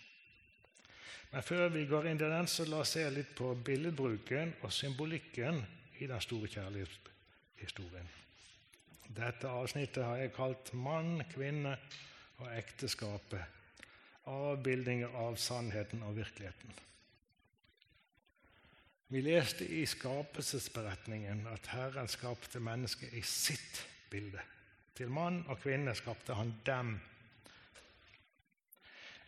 Men 1.32 1.42
før 1.42 1.68
vi 1.68 1.86
går 1.86 2.06
inn 2.06 2.20
i 2.20 2.30
den, 2.30 2.46
så 2.46 2.64
la 2.64 2.80
oss 2.84 2.94
se 2.96 3.08
litt 3.10 3.34
på 3.36 3.54
billedbruken 3.64 4.54
og 4.62 4.72
symbolikken 4.72 5.64
i 5.98 6.06
den 6.06 6.20
store 6.22 6.48
kjærlighetshistorien. 6.48 8.25
Dette 9.08 9.48
avsnittet 9.48 10.04
har 10.04 10.16
jeg 10.16 10.32
kalt 10.32 10.72
'Mann, 10.74 11.22
kvinne 11.30 11.76
og 12.38 12.50
ekteskapet'. 12.58 13.44
Avbildinger 14.26 15.08
av 15.14 15.36
sannheten 15.36 16.02
og 16.02 16.16
virkeligheten. 16.16 16.72
Vi 19.08 19.20
leste 19.20 19.66
i 19.66 19.84
skapelsesberetningen 19.86 21.46
at 21.46 21.66
Herren 21.70 22.08
skapte 22.08 22.60
mennesket 22.60 23.12
i 23.14 23.22
sitt 23.22 23.86
bilde. 24.10 24.40
Til 24.96 25.10
mann 25.10 25.44
og 25.46 25.60
kvinne 25.62 25.94
skapte 25.94 26.34
han 26.34 26.54
dem. 26.66 26.96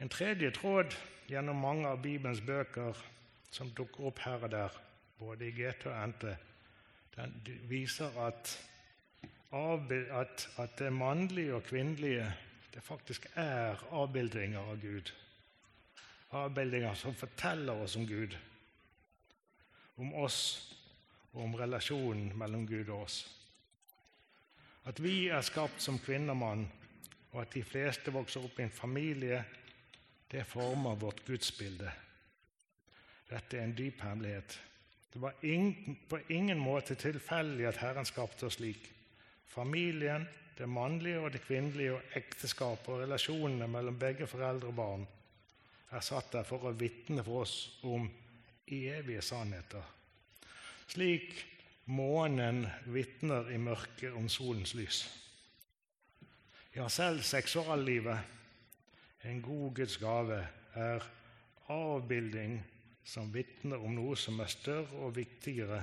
En 0.01 0.09
tredje 0.09 0.51
tråd 0.51 0.97
gjennom 1.29 1.61
mange 1.63 1.87
av 1.87 2.03
Bibelens 2.03 2.41
bøker 2.41 2.99
som 3.51 3.71
dukker 3.71 4.11
opp 4.11 4.19
her 4.25 4.45
og 4.49 4.51
der, 4.51 4.75
både 5.19 5.49
i 5.49 5.55
GT 5.55 5.87
og 5.91 6.09
NT, 6.09 6.25
den 7.17 7.35
viser 7.69 8.19
at, 8.27 8.53
at, 9.53 10.49
at 10.59 10.79
det 10.79 10.93
mannlige 10.93 11.55
og 11.55 11.65
kvinnelige 11.65 12.27
det 12.75 12.83
faktisk 12.85 13.27
er 13.35 13.81
avbildinger 13.91 14.61
av 14.61 14.81
Gud. 14.81 15.11
Avbildinger 16.37 16.95
som 16.95 17.17
forteller 17.17 17.81
oss 17.83 17.97
om 17.97 18.07
Gud 18.07 18.37
om 19.99 20.15
oss 20.15 20.41
og 21.33 21.43
om 21.45 21.57
relasjonen 21.59 22.33
mellom 22.39 22.67
Gud 22.67 22.89
og 22.89 23.05
oss. 23.05 23.19
At 24.89 25.01
vi 25.03 25.29
er 25.29 25.45
skapt 25.45 25.83
som 25.85 25.99
kvinne 26.01 26.33
og 26.33 26.41
mann, 26.41 26.67
og 27.33 27.43
at 27.43 27.53
de 27.53 27.65
fleste 27.67 28.15
vokser 28.15 28.45
opp 28.47 28.59
i 28.59 28.65
en 28.65 28.73
familie, 28.73 29.43
det 30.31 30.47
former 30.49 30.97
vårt 31.01 31.25
gudsbilde. 31.27 31.91
Dette 33.29 33.59
er 33.59 33.67
en 33.67 33.77
dyp 33.77 34.01
hemmelighet. 34.05 34.57
Det 35.13 35.21
var 35.21 35.35
ingen, 35.43 35.99
på 36.09 36.21
ingen 36.33 36.61
måte 36.61 36.97
tilfeldig 36.97 37.67
at 37.69 37.81
Herren 37.83 38.09
skapte 38.09 38.49
oss 38.49 38.57
slik. 38.61 38.87
Familien, 39.49 40.27
det 40.59 40.69
mannlige 40.69 41.21
og 41.21 41.33
det 41.33 41.43
kvinnelige, 41.45 41.95
og 41.95 42.17
ekteskapet 42.19 42.89
og 42.95 43.03
relasjonene 43.05 43.69
mellom 43.71 43.99
begge 43.99 44.27
foreldre 44.27 44.73
og 44.73 44.77
barn 44.77 45.07
er 45.91 46.05
satt 46.05 46.33
der 46.35 46.45
for 46.45 46.69
å 46.69 46.75
vitne 46.77 47.25
for 47.25 47.45
oss 47.45 47.55
om 47.89 48.09
evige 48.69 49.23
sannheter, 49.25 49.85
slik 50.89 51.33
månen 51.89 52.67
vitner 52.93 53.49
i 53.55 53.59
mørket 53.61 54.13
om 54.13 54.29
solens 54.29 54.75
lys. 54.77 55.07
Ja, 56.77 56.89
selv 56.93 57.25
seksuallivet, 57.25 58.19
en 59.25 59.41
god 59.43 59.73
Guds 59.81 59.97
gave, 59.99 60.43
er 60.77 61.07
avbilding 61.73 62.59
som 63.09 63.33
vitner 63.33 63.81
om 63.81 63.97
noe 63.97 64.17
som 64.21 64.41
er 64.45 64.53
større 64.53 65.01
og 65.07 65.17
viktigere 65.17 65.81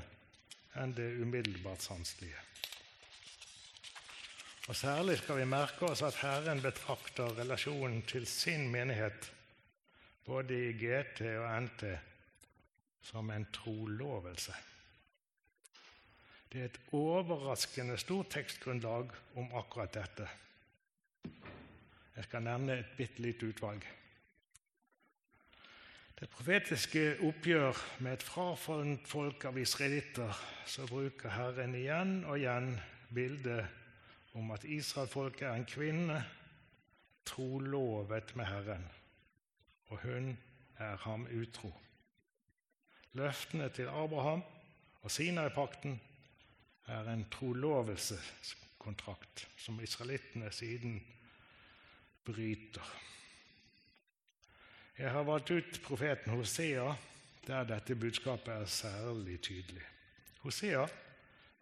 enn 0.80 0.94
det 0.94 1.10
umiddelbart 1.18 1.82
sanselige. 1.82 2.45
Og 4.68 4.76
Særlig 4.76 5.18
skal 5.18 5.38
vi 5.38 5.46
merke 5.46 5.86
oss 5.86 6.02
at 6.02 6.16
Herren 6.24 6.62
betrakter 6.62 7.36
relasjonen 7.38 8.02
til 8.10 8.26
sin 8.26 8.66
menighet, 8.74 9.28
både 10.26 10.58
i 10.70 10.72
GT 10.74 11.22
og 11.38 11.62
NT, 11.62 11.84
som 13.02 13.30
en 13.30 13.46
trolovelse. 13.54 14.56
Det 16.50 16.62
er 16.62 16.66
et 16.66 16.82
overraskende 16.98 17.98
stort 17.98 18.34
tekstgrunnlag 18.34 19.14
om 19.36 19.54
akkurat 19.54 19.94
dette. 19.94 20.28
Jeg 22.16 22.24
skal 22.24 22.44
nevne 22.44 22.80
et 22.80 22.98
bitte 22.98 23.22
lite 23.22 23.46
utvalg. 23.46 23.86
det 26.20 26.30
profetiske 26.30 27.18
oppgjør 27.22 27.78
med 28.00 28.14
et 28.14 28.24
frafallent 28.24 29.08
folk 29.08 29.46
av 29.46 29.58
israelitter, 29.58 30.46
så 30.66 30.88
bruker 30.88 31.30
Herren 31.30 31.76
igjen 31.76 32.24
og 32.24 32.40
igjen 32.40 32.80
bildet 33.14 33.85
om 34.36 34.52
at 34.52 34.64
israelfolket 34.68 35.48
er 35.48 35.54
en 35.56 35.66
kvinne 35.66 36.26
trolovet 37.26 38.36
med 38.36 38.46
Herren, 38.46 38.92
og 39.88 39.98
hun 40.04 40.38
er 40.78 40.98
ham 40.98 41.28
utro. 41.42 41.74
Løftene 43.16 43.70
til 43.70 43.88
Abraham 43.88 44.44
og 45.02 45.12
Sinai-pakten 45.12 46.02
er 46.92 47.14
en 47.14 47.26
trolovelseskontrakt 47.32 49.48
som 49.58 49.84
israelittene 49.84 50.52
siden 50.52 51.04
bryter. 52.26 53.02
Jeg 54.98 55.12
har 55.12 55.24
valgt 55.24 55.52
ut 55.52 55.82
profeten 55.84 56.32
Hosea, 56.32 56.94
der 57.48 57.64
dette 57.64 57.96
budskapet 57.96 58.54
er 58.54 58.66
særlig 58.66 59.42
tydelig. 59.42 59.82
Hosea 60.40 60.88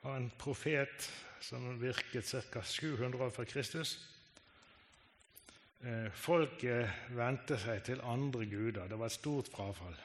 var 0.04 0.18
en 0.20 0.32
profet 0.38 1.12
som 1.39 1.80
virket 1.80 2.28
ca. 2.52 2.62
700 2.63 3.24
år 3.24 3.30
før 3.32 3.48
Kristus. 3.48 3.94
Eh, 5.84 6.10
folket 6.12 7.12
vendte 7.16 7.58
seg 7.60 7.84
til 7.88 8.04
andre 8.04 8.46
guder. 8.48 8.88
Det 8.88 9.00
var 9.00 9.12
et 9.12 9.16
stort 9.16 9.52
frafall. 9.52 9.96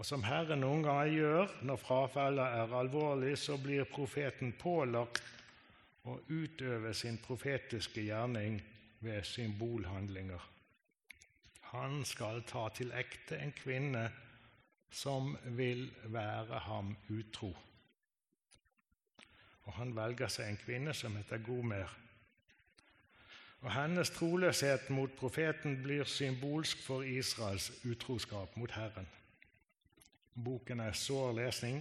Og 0.00 0.06
som 0.06 0.24
Herren 0.24 0.62
noen 0.64 0.84
ganger 0.84 1.12
gjør 1.12 1.54
når 1.68 1.80
frafallet 1.80 2.56
er 2.60 2.74
alvorlig, 2.80 3.34
så 3.36 3.58
blir 3.60 3.88
profeten 3.88 4.54
pålagt 4.56 5.20
å 6.08 6.16
utøve 6.32 6.94
sin 6.96 7.20
profetiske 7.20 8.06
gjerning 8.06 8.62
ved 9.04 9.24
symbolhandlinger. 9.28 10.40
Han 11.74 12.00
skal 12.08 12.40
ta 12.48 12.68
til 12.72 12.96
ekte 12.96 13.36
en 13.44 13.52
kvinne 13.52 14.08
som 14.90 15.34
vil 15.56 15.84
være 16.08 16.64
ham 16.64 16.96
utro. 17.12 17.52
Han 19.80 19.94
velger 19.96 20.28
seg 20.28 20.44
en 20.44 20.58
kvinne 20.60 20.92
som 20.92 21.14
heter 21.16 21.40
Gomer. 21.40 21.88
Og 23.64 23.70
Hennes 23.72 24.10
troløshet 24.12 24.90
mot 24.92 25.12
profeten 25.16 25.78
blir 25.80 26.04
symbolsk 26.04 26.82
for 26.84 27.04
Israels 27.04 27.70
utroskap 27.88 28.58
mot 28.60 28.72
Herren. 28.76 29.08
Boken 30.36 30.80
er 30.84 30.92
sår 30.96 31.32
lesning, 31.38 31.80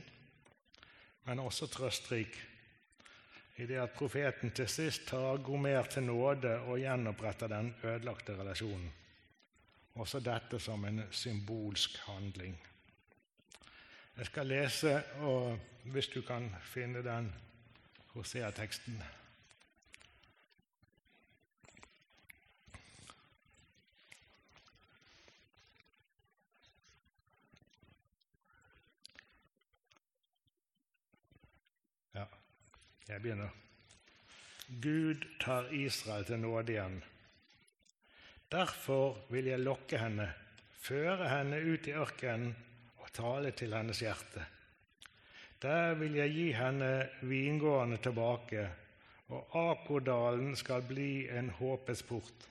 men 1.27 1.43
også 1.43 1.67
trøstrik 1.67 2.39
i 3.59 3.67
det 3.67 3.81
at 3.83 3.95
profeten 3.95 4.55
til 4.55 4.71
sist 4.71 5.03
tar 5.11 5.43
Gomer 5.43 5.91
til 5.91 6.07
nåde 6.07 6.55
og 6.71 6.79
gjenoppretter 6.79 7.51
den 7.51 7.73
ødelagte 7.83 8.37
relasjonen. 8.39 8.87
Også 9.99 10.23
dette 10.23 10.59
som 10.63 10.85
en 10.87 11.03
symbolsk 11.11 11.99
handling. 12.07 12.55
Jeg 14.17 14.31
skal 14.31 14.47
lese, 14.47 14.95
og 15.19 15.59
hvis 15.91 16.07
du 16.07 16.21
kan 16.21 16.47
finne 16.63 17.03
den 17.03 17.31
Hosea-teksten 18.19 19.03
Ja, 32.13 32.25
jeg 33.07 33.21
begynner. 33.21 33.49
Gud 34.67 35.23
tar 35.39 35.71
Israel 35.71 36.25
til 36.27 36.39
nåde 36.43 36.75
igjen. 36.75 36.99
Derfor 38.51 39.15
vil 39.31 39.47
jeg 39.53 39.63
lokke 39.63 40.03
henne, 40.03 40.27
føre 40.75 41.31
henne 41.37 41.63
ut 41.71 41.87
i 41.87 41.95
ørkenen 41.95 42.51
og 42.99 43.13
tale 43.15 43.55
til 43.55 43.79
hennes 43.79 44.03
hjerte. 44.03 44.43
Der 45.61 45.93
vil 45.99 46.13
jeg 46.15 46.31
gi 46.31 46.51
henne 46.55 47.09
vingårdene 47.21 47.97
tilbake, 47.99 48.69
og 49.27 49.55
Akodalen 49.59 50.55
skal 50.55 50.85
bli 50.87 51.27
en 51.27 51.49
håpets 51.49 52.03
port. 52.03 52.45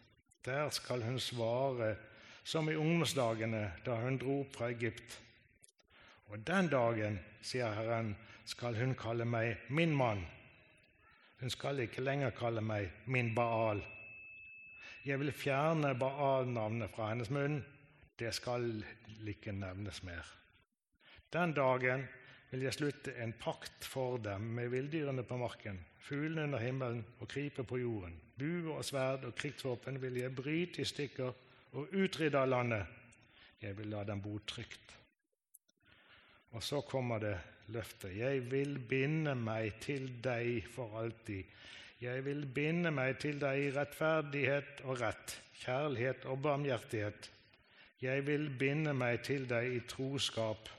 Der 0.44 0.68
skal 0.70 1.02
hun 1.02 1.20
svare 1.20 1.94
som 2.44 2.68
i 2.68 2.76
ungdomsdagene 2.76 3.62
da 3.86 3.96
hun 4.02 4.18
dro 4.20 4.40
opp 4.42 4.54
fra 4.56 4.68
Egypt. 4.72 5.16
Og 6.28 6.44
den 6.46 6.68
dagen, 6.68 7.18
sier 7.42 7.72
Herren, 7.72 8.12
skal 8.44 8.76
hun 8.76 8.92
kalle 8.94 9.24
meg 9.24 9.56
min 9.68 9.96
mann. 9.96 10.26
Hun 11.40 11.50
skal 11.50 11.80
ikke 11.80 12.04
lenger 12.04 12.36
kalle 12.36 12.60
meg 12.60 12.92
min 13.06 13.32
Baal. 13.34 13.80
Jeg 15.04 15.20
vil 15.20 15.32
fjerne 15.32 15.94
Baal-navnet 15.96 16.92
fra 16.92 17.08
hennes 17.14 17.32
munn. 17.32 17.62
Det 18.18 18.34
skal 18.36 18.82
ikke 19.28 19.52
nevnes 19.56 20.02
mer. 20.04 20.24
Den 21.32 21.52
dagen 21.56 22.08
vil 22.50 22.64
jeg 22.64 22.76
slutte 22.76 23.14
en 23.20 23.34
pakt 23.36 23.84
for 23.84 24.16
dem 24.24 24.46
med 24.56 24.70
villdyrene 24.72 25.24
på 25.26 25.36
marken, 25.40 25.80
fuglene 26.00 26.46
under 26.48 26.62
himmelen 26.62 27.02
og 27.20 27.28
krypet 27.28 27.66
på 27.68 27.80
jorden. 27.82 28.14
Bue 28.38 28.72
og 28.72 28.84
sverd 28.86 29.26
og 29.28 29.34
krigsvåpen 29.36 30.00
vil 30.02 30.20
jeg 30.22 30.34
bryte 30.36 30.82
i 30.82 30.88
stykker 30.88 31.34
og 31.76 31.92
utrydde 31.92 32.40
av 32.40 32.48
landet. 32.48 32.86
Jeg 33.60 33.76
vil 33.76 33.90
la 33.92 34.04
dem 34.06 34.22
bo 34.22 34.38
trygt. 34.46 34.94
Og 36.56 36.62
så 36.64 36.80
kommer 36.80 37.20
det 37.20 37.36
løftet. 37.74 38.16
Jeg 38.16 38.46
vil 38.50 38.78
binde 38.78 39.34
meg 39.36 39.80
til 39.84 40.08
deg 40.24 40.64
for 40.72 40.96
alltid. 41.02 41.44
Jeg 42.00 42.24
vil 42.24 42.44
binde 42.46 42.92
meg 42.94 43.18
til 43.20 43.40
deg 43.42 43.58
i 43.66 43.70
rettferdighet 43.74 44.84
og 44.86 45.00
rett, 45.02 45.34
kjærlighet 45.58 46.24
og 46.30 46.40
barmhjertighet. 46.46 47.30
Jeg 48.00 48.22
vil 48.28 48.46
binde 48.54 48.94
meg 48.94 49.24
til 49.26 49.48
deg 49.50 49.72
i 49.74 49.80
troskap, 49.90 50.70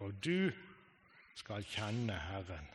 og 0.00 0.14
du 0.24 0.48
skal 1.34 1.66
kjenne 1.66 2.16
Herren. 2.28 2.70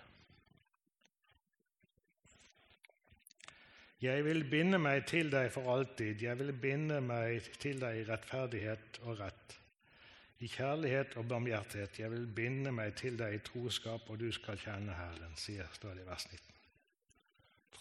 Jeg 4.00 4.24
vil 4.24 4.46
binde 4.48 4.80
meg 4.80 5.04
til 5.12 5.32
deg 5.32 5.50
for 5.52 5.68
alltid, 5.74 6.22
jeg 6.24 6.40
vil 6.40 6.54
binde 6.56 7.02
meg 7.04 7.50
til 7.60 7.82
deg 7.82 8.00
i 8.00 8.06
rettferdighet 8.08 9.02
og 9.04 9.20
rett, 9.20 9.58
i 10.40 10.48
kjærlighet 10.48 11.18
og 11.20 11.28
barmhjertighet. 11.28 12.00
Jeg 12.00 12.14
vil 12.14 12.30
binde 12.32 12.72
meg 12.72 12.96
til 12.96 13.20
deg 13.20 13.36
i 13.36 13.44
troskap, 13.44 14.08
og 14.08 14.22
du 14.22 14.30
skal 14.32 14.62
kjenne 14.62 14.96
Herren, 14.96 15.36
sier 15.36 15.68
står 15.76 16.00
det 16.00 16.08
i 16.08 16.10
vers 16.14 16.30
19 16.32 16.60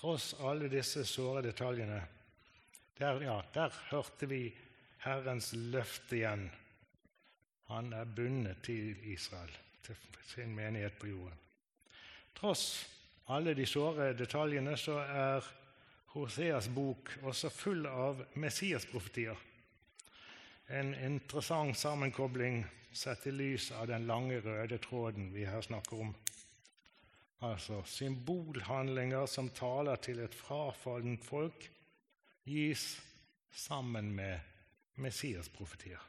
tross 0.01 0.35
alle 0.47 0.71
disse 0.71 1.05
såre 1.07 1.43
detaljene, 1.43 1.99
der, 2.99 3.23
ja, 3.23 3.39
der 3.55 3.75
hørte 3.91 4.29
vi 4.31 4.43
Herrens 5.03 5.53
løfte 5.55 6.19
igjen. 6.19 6.49
Han 7.69 7.93
er 7.93 8.09
bundet 8.17 8.63
til 8.67 8.97
Israel, 9.13 9.53
til 9.89 10.29
sin 10.29 10.55
menighet 10.55 10.99
på 11.01 11.11
jorden. 11.11 11.39
Tross 12.39 12.87
alle 13.29 13.55
de 13.55 13.67
såre 13.67 14.13
detaljene 14.17 14.77
så 14.79 15.01
er 15.03 15.49
Hoseas 16.15 16.71
bok 16.73 17.11
også 17.29 17.51
full 17.53 17.87
av 17.87 18.23
Messias-profetier. 18.41 19.37
En 20.69 20.95
interessant 20.95 21.77
sammenkobling 21.77 22.63
sett 22.93 23.27
i 23.29 23.33
lys 23.33 23.71
av 23.77 23.87
den 23.91 24.07
lange, 24.09 24.41
røde 24.41 24.79
tråden 24.81 25.31
vi 25.35 25.45
her 25.49 25.63
snakker 25.65 26.05
om. 26.07 26.15
Altså 27.45 27.83
symbolhandlinger 27.87 29.29
som 29.31 29.51
taler 29.55 30.01
til 30.03 30.25
et 30.25 30.35
frafallent 30.35 31.25
folk, 31.25 31.69
gis 32.49 32.97
sammen 33.53 34.11
med 34.17 34.41
Messias-profetier. 34.99 36.01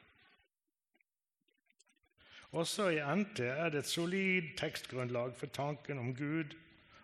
Også 2.50 2.88
i 2.90 2.98
NT 2.98 3.44
er 3.46 3.68
det 3.70 3.84
et 3.84 3.86
solid 3.90 4.54
tekstgrunnlag 4.58 5.36
for 5.38 5.46
tanken 5.54 5.98
om 5.98 6.14
Gud 6.14 6.56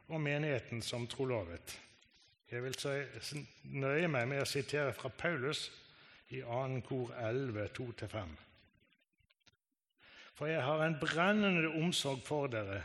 og 0.08 0.20
menigheten 0.20 0.82
som 0.82 1.06
trolovet. 1.06 1.78
Jeg 2.50 2.62
vil 2.62 2.74
nøye 3.74 4.08
meg 4.10 4.26
med 4.30 4.42
å 4.42 4.48
sitere 4.48 4.94
fra 4.94 5.10
Paulus 5.10 5.68
i 6.34 6.40
2. 6.42 6.80
kor 6.86 7.14
11, 7.14 7.68
2-5. 7.78 8.34
For 10.34 10.50
jeg 10.50 10.62
har 10.62 10.82
en 10.82 10.98
brennende 11.00 11.70
omsorg 11.78 12.22
for 12.26 12.50
dere, 12.50 12.82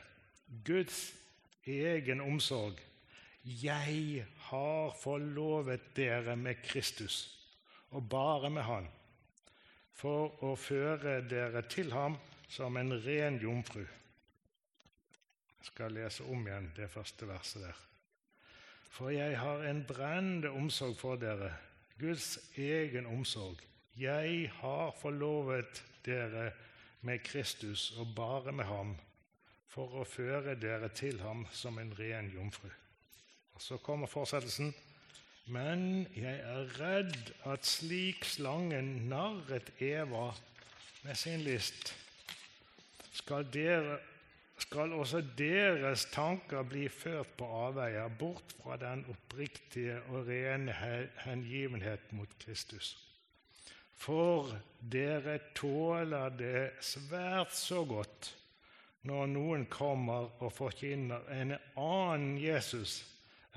Guds 0.66 1.12
egen 1.66 2.22
omsorg. 2.22 2.78
Jeg 3.44 4.26
har 4.52 4.98
forlovet 5.02 5.96
dere 5.98 6.36
med 6.38 6.62
Kristus, 6.64 7.24
og 7.90 8.10
bare 8.10 8.50
med 8.54 8.64
Han, 8.70 8.88
for 9.98 10.38
å 10.46 10.54
føre 10.56 11.24
dere 11.26 11.66
til 11.70 11.90
ham 11.94 12.18
som 12.52 12.78
en 12.78 12.92
ren 13.06 13.40
jomfru. 13.40 13.86
Jeg 15.62 15.70
skal 15.70 15.94
lese 15.96 16.26
om 16.28 16.48
igjen 16.48 16.72
det 16.76 16.90
første 16.92 17.28
verset 17.30 17.64
der. 17.64 17.78
For 18.92 19.14
jeg 19.14 19.38
har 19.40 19.64
en 19.70 19.86
brennende 19.88 20.52
omsorg 20.52 20.98
for 21.00 21.16
dere, 21.16 21.54
Guds 22.00 22.40
egen 22.58 23.06
omsorg. 23.06 23.62
Jeg 23.96 24.52
har 24.58 24.92
forlovet 25.00 25.84
dere 26.06 26.52
med 27.02 27.24
Kristus, 27.24 27.92
og 27.98 28.16
bare 28.16 28.52
med 28.52 28.66
ham 28.68 28.96
for 29.72 30.02
å 30.02 30.04
føre 30.08 30.58
dere 30.60 30.90
til 30.92 31.22
ham 31.24 31.46
som 31.56 31.80
en 31.80 31.94
ren 32.00 32.28
jomfru. 32.36 32.68
Og 33.56 33.62
Så 33.62 33.78
kommer 33.78 34.12
fortsettelsen. 34.12 34.74
Men 35.46 36.08
jeg 36.16 36.40
er 36.40 36.68
redd 36.80 37.32
at 37.50 37.66
slik 37.66 38.26
slangen 38.26 39.10
narret 39.10 39.72
Eva 39.82 40.32
med 41.04 41.16
sin 41.18 41.42
list, 41.42 41.96
skal, 43.12 43.46
dere, 43.54 44.00
skal 44.62 44.94
også 44.96 45.22
deres 45.38 46.06
tanker 46.14 46.64
bli 46.68 46.88
ført 46.90 47.36
på 47.38 47.48
avveier 47.68 48.12
bort 48.20 48.56
fra 48.62 48.78
den 48.80 49.06
oppriktige 49.12 50.00
og 50.10 50.28
rene 50.30 50.76
hengivenhet 51.26 52.12
mot 52.16 52.36
Kristus. 52.40 52.94
For 54.02 54.50
dere 54.82 55.38
tåler 55.54 56.34
det 56.34 56.62
svært 56.82 57.54
så 57.54 57.84
godt 57.86 58.32
når 59.06 59.30
noen 59.30 59.66
kommer 59.70 60.30
og 60.42 60.54
forkynner 60.54 61.28
en 61.34 61.56
annen 61.78 62.36
Jesus 62.42 63.02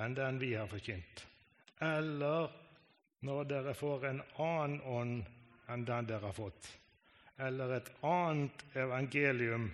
enn 0.01 0.17
den 0.17 0.40
vi 0.40 0.55
har 0.57 0.69
forkynt, 0.69 1.25
eller 1.85 2.53
når 3.25 3.49
dere 3.49 3.75
får 3.77 4.07
en 4.11 4.23
annen 4.43 4.81
ånd 4.88 5.21
enn 5.71 5.85
den 5.88 6.09
dere 6.09 6.29
har 6.29 6.37
fått, 6.37 6.69
eller 7.37 7.77
et 7.77 7.90
annet 8.07 8.64
evangelium 8.79 9.70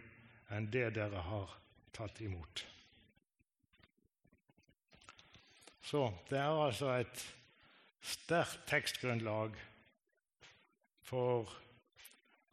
enn 0.50 0.68
det 0.72 0.88
dere 0.96 1.22
har 1.26 1.56
tatt 1.94 2.20
imot. 2.24 2.64
Så 5.90 6.06
det 6.30 6.38
er 6.38 6.64
altså 6.64 6.92
et 7.00 7.24
sterkt 8.00 8.62
tekstgrunnlag 8.70 9.56
for 11.04 11.50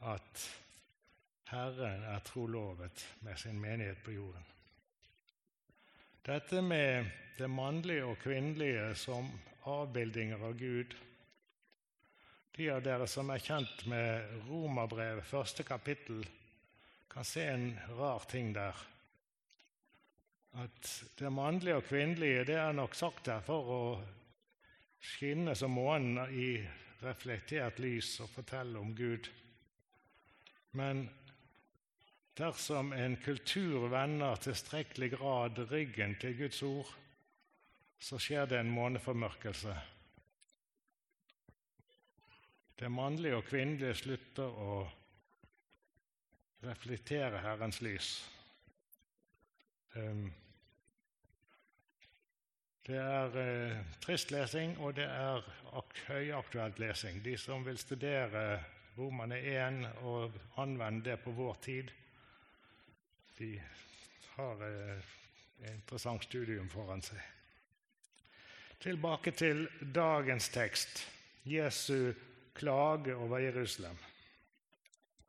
at 0.10 0.48
Herren 1.48 2.04
er 2.04 2.24
trolovet 2.28 3.06
med 3.24 3.40
sin 3.40 3.60
menighet 3.62 4.02
på 4.04 4.12
jorden. 4.18 4.44
Dette 6.28 6.62
med 6.62 7.08
det 7.38 7.48
mannlige 7.48 8.06
og 8.06 8.18
kvinnelige 8.20 8.90
som 9.00 9.30
avbildinger 9.70 10.42
av 10.44 10.58
Gud 10.60 10.96
De 12.58 12.70
av 12.74 12.82
dere 12.82 13.06
som 13.10 13.30
er 13.30 13.44
kjent 13.44 13.84
med 13.86 14.32
Romerbrevet, 14.48 15.26
første 15.30 15.64
kapittel, 15.64 16.24
kan 17.08 17.26
se 17.26 17.44
en 17.46 17.68
rar 18.00 18.26
ting 18.30 18.50
der. 18.56 18.80
At 20.58 20.90
det 21.20 21.32
mannlige 21.34 21.78
og 21.78 21.86
kvinnelige 21.86 22.48
det 22.50 22.58
er 22.58 22.74
nok 22.74 22.98
sagt 22.98 23.28
der 23.30 23.46
for 23.46 23.70
å 23.74 23.82
skinne 24.98 25.54
som 25.56 25.78
månen 25.78 26.34
i 26.34 26.50
reflektert 27.04 27.78
lys 27.80 28.16
og 28.26 28.34
fortelle 28.34 28.82
om 28.82 28.96
Gud. 28.98 29.30
Men 30.78 31.06
Dersom 32.38 32.92
en 32.94 33.16
kultur 33.16 33.88
vender 33.90 34.36
tilstrekkelig 34.38 35.08
grad 35.16 35.58
ryggen 35.72 36.14
til 36.22 36.36
Guds 36.38 36.60
ord, 36.64 36.90
så 37.98 38.20
skjer 38.22 38.46
det 38.46 38.60
en 38.62 38.70
måneformørkelse. 38.70 39.74
Det 42.80 42.92
mannlige 42.92 43.36
og 43.36 43.46
kvinnelige 43.50 43.96
slutter 43.98 44.58
å 44.62 44.74
reflektere 46.62 47.40
Herrens 47.42 47.80
lys. 47.82 48.10
Ehm, 49.98 50.28
det 52.86 53.00
er 53.02 53.38
eh, 53.42 53.80
trist 54.04 54.30
lesing, 54.32 54.76
og 54.78 54.94
det 55.00 55.08
er 55.10 55.42
høyaktuelt 56.08 56.78
lesing. 56.80 57.18
De 57.26 57.34
som 57.38 57.66
vil 57.66 57.82
studere 57.82 58.44
Romane 58.98 59.42
1 59.42 59.82
og 60.06 60.38
anvende 60.62 61.10
det 61.10 61.18
på 61.26 61.34
vår 61.34 61.58
tid, 61.66 61.90
de 63.40 63.52
har 64.36 64.64
et 64.70 64.94
eh, 65.66 65.74
interessant 65.74 66.30
studium 66.30 66.70
foran 66.70 67.02
seg. 67.02 67.26
Tilbake 68.86 69.34
til 69.34 69.66
dagens 69.82 70.54
tekst, 70.54 71.08
Jesu 71.44 72.14
klage 72.58 73.16
over 73.16 73.40
Jerusalem. 73.40 73.98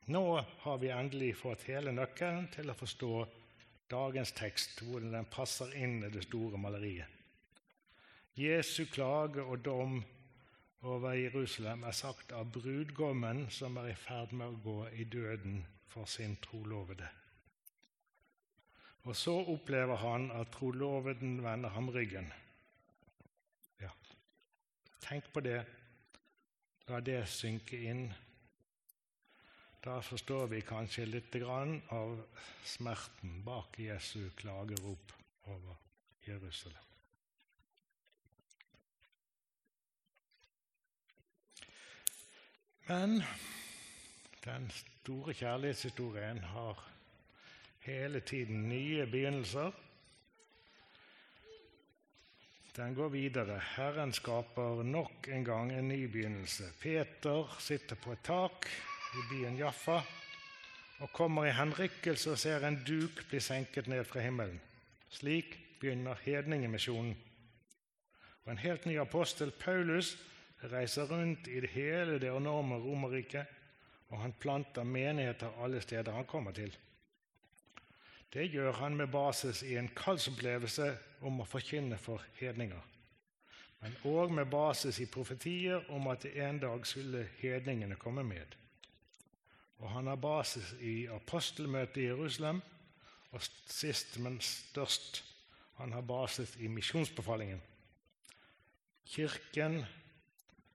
Nå 0.09 0.45
har 0.65 0.79
vi 0.81 0.89
endelig 0.89 1.35
fått 1.37 1.67
hele 1.69 1.93
nøkkelen 1.93 2.49
til 2.55 2.73
å 2.73 2.77
forstå 2.77 3.13
dagens 3.93 4.33
tekst, 4.37 4.81
hvordan 4.81 5.13
den 5.19 5.29
passer 5.29 5.73
inn 5.77 6.01
i 6.05 6.13
det 6.13 6.25
store 6.25 6.61
maleriet. 6.61 7.09
Jesu 8.39 8.87
klage 8.89 9.43
og 9.43 9.61
dom 9.67 9.99
over 10.87 11.13
Jerusalem 11.19 11.85
er 11.85 11.97
sagt 11.97 12.33
av 12.33 12.53
brudgommen 12.55 13.49
som 13.51 13.77
er 13.81 13.91
i 13.93 13.99
ferd 13.99 14.33
med 14.33 14.53
å 14.53 14.61
gå 14.65 14.79
i 14.95 15.05
døden 15.05 15.65
for 15.91 16.07
sin 16.09 16.37
trolovede. 16.45 17.09
Og 19.09 19.17
så 19.17 19.35
opplever 19.41 20.01
han 20.01 20.31
at 20.37 20.53
troloveden 20.55 21.41
vender 21.45 21.73
ham 21.75 21.89
ryggen. 21.93 22.29
Ja. 23.81 23.91
Tenk 25.05 25.33
på 25.33 25.41
det. 25.45 25.63
La 26.89 27.01
det 27.05 27.21
synke 27.29 27.77
inn. 27.85 28.07
Da 29.85 30.01
forstår 30.01 30.47
vi 30.53 30.61
kanskje 30.65 31.05
litt 31.07 31.35
av 31.45 32.15
smerten 32.65 33.43
bak 33.45 33.79
Jesu 33.79 34.31
klagerop 34.37 35.13
over 35.45 35.77
Jerusalem. 36.27 36.85
Men 42.89 43.23
den 44.45 44.71
store 44.71 45.35
kjærlighetshistorien 45.37 46.39
har 46.55 46.81
hele 47.85 48.21
tiden 48.21 48.69
nye 48.69 49.07
begynnelser. 49.07 49.77
Den 52.79 52.95
går 52.95 53.09
videre. 53.09 53.57
Herren 53.75 54.13
skaper 54.15 54.85
nok 54.87 55.27
en 55.35 55.45
gang 55.45 55.73
en 55.75 55.89
ny 55.89 56.05
begynnelse. 56.07 56.69
Peter 56.79 57.57
sitter 57.59 57.99
på 57.99 58.13
et 58.15 58.21
tak 58.23 58.69
i 59.19 59.23
byen 59.33 59.57
Jaffa 59.59 59.97
og 61.03 61.11
kommer 61.13 61.49
i 61.49 61.57
henrykkelse 61.59 62.37
og 62.37 62.39
ser 62.39 62.63
en 62.69 62.79
duk 62.87 63.25
bli 63.33 63.41
senket 63.43 63.91
ned 63.91 64.05
fra 64.07 64.23
himmelen. 64.23 64.61
Slik 65.11 65.59
begynner 65.81 66.23
hedningemisjonen. 66.23 67.17
Og 68.45 68.53
en 68.53 68.63
helt 68.63 68.87
ny 68.87 69.01
apostel, 69.03 69.51
Paulus, 69.51 70.15
reiser 70.63 71.11
rundt 71.11 71.51
i 71.51 71.59
det 71.61 71.75
hele 71.75 72.21
det 72.23 72.31
enorme 72.31 72.79
Romerriket, 72.79 73.47
og 74.09 74.23
han 74.23 74.39
planter 74.39 74.87
menigheter 74.87 75.65
alle 75.65 75.81
steder 75.83 76.15
han 76.15 76.31
kommer 76.31 76.55
til. 76.55 76.71
Det 78.33 78.51
gjør 78.53 78.73
han 78.73 78.97
med 78.97 79.09
basis 79.13 79.63
i 79.63 79.77
en 79.81 79.89
kallsopplevelse 79.97 80.89
om 81.25 81.41
å 81.41 81.49
forkynne 81.49 81.97
for 82.01 82.23
hedninger, 82.41 82.83
men 83.81 83.95
òg 84.11 84.35
med 84.35 84.51
basis 84.53 84.99
i 85.01 85.07
profetier 85.09 85.87
om 85.95 86.11
at 86.13 86.27
en 86.29 86.59
dag 86.61 86.87
skulle 86.87 87.25
hedningene 87.39 87.97
komme 87.97 88.25
med. 88.27 88.57
Og 89.79 89.91
han 89.95 90.11
har 90.11 90.19
basis 90.21 90.75
i 90.83 91.07
apostelmøtet 91.07 92.03
i 92.03 92.09
Jerusalem, 92.09 92.61
og 93.31 93.45
sist, 93.69 94.19
men 94.19 94.41
størst, 94.41 95.23
han 95.79 95.93
har 95.93 96.03
basis 96.03 96.57
i 96.59 96.69
misjonsbefalingen. 96.69 97.61
Kirken 99.09 99.83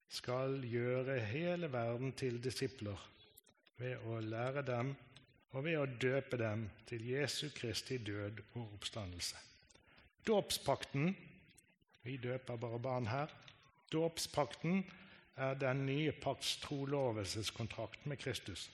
skal 0.10 0.62
gjøre 0.66 1.20
hele 1.28 1.72
verden 1.74 2.14
til 2.18 2.40
disipler 2.42 3.02
ved 3.78 4.06
å 4.08 4.22
lære 4.24 4.64
dem 4.66 4.94
og 5.54 5.64
ved 5.66 5.78
å 5.78 5.86
døpe 6.02 6.38
dem 6.42 6.66
til 6.90 7.06
Jesu 7.14 7.48
Kristi 7.56 8.00
død 8.02 8.42
og 8.56 8.74
oppstandelse. 8.80 9.38
Dåpspakten 10.28 11.16
Vi 12.04 12.18
døper 12.18 12.58
bare 12.60 12.80
barn 12.84 13.06
her. 13.08 13.30
Dåpspakten 13.92 14.82
er 15.40 15.54
den 15.56 15.86
nye 15.86 16.12
pakts 16.12 16.58
trolovelseskontrakt 16.66 18.06
med 18.06 18.20
Kristus. 18.20 18.66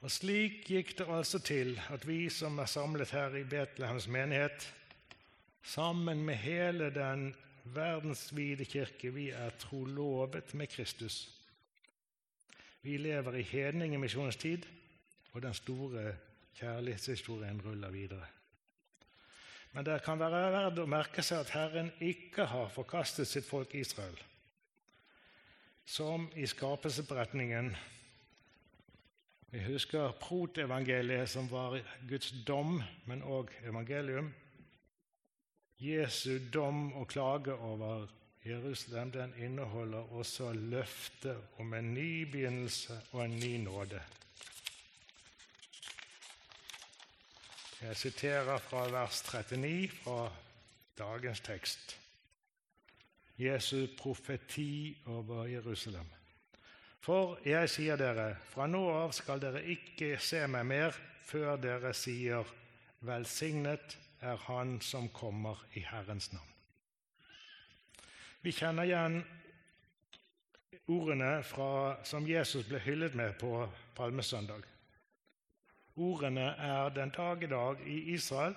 Og 0.00 0.10
Slik 0.10 0.64
gikk 0.68 0.94
det 0.96 1.08
altså 1.12 1.42
til 1.44 1.78
at 1.92 2.06
vi 2.08 2.30
som 2.32 2.56
er 2.58 2.70
samlet 2.72 3.12
her 3.12 3.36
i 3.36 3.44
Betlehems 3.44 4.08
menighet, 4.08 4.64
sammen 5.62 6.24
med 6.24 6.40
hele 6.40 6.88
den 6.92 7.34
verdensvide 7.64 8.64
kirke, 8.64 9.12
vi 9.12 9.30
er 9.30 9.52
trolovet 9.60 10.54
med 10.54 10.68
Kristus. 10.72 11.28
Vi 12.84 12.98
lever 13.00 13.38
i 13.40 13.42
hedningemisjonens 13.48 14.36
tid, 14.36 14.66
og 15.32 15.42
den 15.42 15.54
store 15.54 16.16
kjærlighetshistorien 16.58 17.62
ruller 17.64 17.90
videre. 17.90 18.26
Men 19.72 19.86
det 19.86 20.02
kan 20.04 20.20
være 20.20 20.50
verdt 20.52 20.82
å 20.82 20.86
merke 20.86 21.22
seg 21.24 21.40
at 21.42 21.54
Herren 21.56 21.88
ikke 22.04 22.44
har 22.46 22.68
forkastet 22.70 23.26
sitt 23.26 23.46
folk 23.48 23.72
Israel. 23.74 24.18
Som 25.84 26.28
i 26.36 26.46
skapelsesberetningen 26.46 27.74
Vi 29.54 29.60
husker 29.62 30.16
protevangeliet, 30.18 31.28
som 31.30 31.46
var 31.50 31.76
Guds 32.08 32.32
dom, 32.46 32.80
men 33.06 33.22
òg 33.22 33.52
evangelium. 33.62 34.32
Jesu 35.78 36.50
dom 36.52 36.88
og 36.92 37.06
klage 37.08 37.54
over 37.54 38.08
Jerusalem 38.44 39.10
den 39.12 39.34
inneholder 39.38 40.12
også 40.12 40.52
løftet 40.52 41.36
om 41.58 41.74
en 41.74 41.94
ny 41.94 42.22
begynnelse 42.22 43.00
og 43.12 43.24
en 43.24 43.36
ny 43.36 43.56
nåde. 43.56 44.02
Jeg 47.82 47.96
siterer 47.96 48.58
fra 48.58 48.88
vers 48.88 49.22
39 49.22 49.88
fra 49.88 50.32
dagens 50.98 51.40
tekst. 51.40 52.00
Jesu 53.38 53.86
profeti 53.98 54.98
over 55.06 55.44
Jerusalem. 55.44 56.06
For 57.00 57.38
jeg 57.44 57.68
sier 57.68 57.96
dere, 58.00 58.36
fra 58.48 58.66
nå 58.66 58.80
av 58.92 59.12
skal 59.12 59.42
dere 59.42 59.60
ikke 59.74 60.14
se 60.20 60.46
meg 60.48 60.64
mer 60.68 60.96
før 61.24 61.56
dere 61.60 61.92
sier, 61.96 62.48
velsignet 63.04 63.98
er 64.20 64.40
Han 64.46 64.78
som 64.80 65.08
kommer 65.12 65.66
i 65.74 65.84
Herrens 65.84 66.32
navn. 66.32 66.53
Vi 68.44 68.52
kjenner 68.52 68.84
igjen 68.84 69.22
ordene 70.92 71.38
fra, 71.48 71.96
som 72.04 72.26
Jesus 72.28 72.66
ble 72.68 72.76
hyllet 72.84 73.14
med 73.16 73.38
på 73.40 73.62
palmesøndag. 73.96 74.66
Ordene 75.96 76.50
er 76.60 76.92
den 76.92 77.12
dag 77.14 77.40
i 77.40 77.48
dag 77.48 77.80
i 77.88 77.96
Israel 78.12 78.52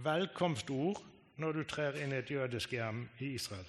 velkomstord 0.00 1.02
når 1.36 1.58
du 1.58 1.62
trer 1.68 2.00
inn 2.00 2.14
i 2.14 2.22
et 2.22 2.32
jødisk 2.32 2.72
hjem 2.72 3.04
i 3.20 3.34
Israel. 3.34 3.68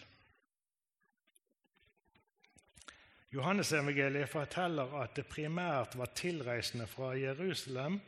Johannesevangeliet 3.35 4.31
forteller 4.31 4.95
at 5.01 5.19
det 5.19 5.27
primært 5.27 5.99
var 5.99 6.15
tilreisende 6.15 6.87
fra 6.87 7.11
Jerusalem 7.19 7.99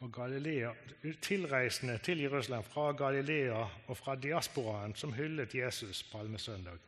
og 0.00 0.12
Galilea, 0.12 0.72
tilreisende 1.22 1.98
til 1.98 2.20
Jerusalem 2.20 2.62
fra 2.62 2.92
Galilea 2.92 3.64
og 3.86 3.96
fra 3.96 4.14
diasporaen 4.14 4.94
som 4.94 5.12
hyllet 5.12 5.54
Jesus 5.54 6.02
palmesøndag. 6.12 6.78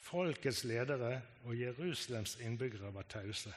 Folkets 0.00 0.64
ledere 0.64 1.20
og 1.44 1.60
Jerusalems 1.60 2.38
innbyggere 2.40 2.94
var 2.94 3.02
tause. 3.02 3.52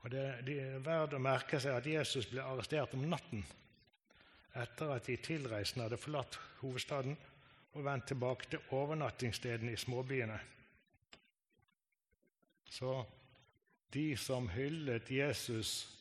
Og 0.00 0.10
det, 0.10 0.24
det 0.46 0.60
er 0.60 0.82
verdt 0.84 1.16
å 1.16 1.22
merke 1.22 1.58
seg 1.60 1.78
at 1.78 1.86
Jesus 1.88 2.26
ble 2.28 2.42
arrestert 2.44 2.92
om 2.94 3.06
natten 3.08 3.44
etter 4.54 4.92
at 4.94 5.08
de 5.08 5.16
tilreisende 5.18 5.88
hadde 5.88 5.98
forlatt 5.98 6.36
hovedstaden 6.60 7.16
og 7.74 7.84
vendt 7.84 8.06
tilbake 8.12 8.50
til 8.50 8.74
overnattingsstedene 8.76 9.72
i 9.72 9.80
småbyene. 9.80 10.36
Så 12.70 13.00
de 13.94 14.12
som 14.18 14.46
hyllet 14.52 15.10
Jesus 15.10 15.93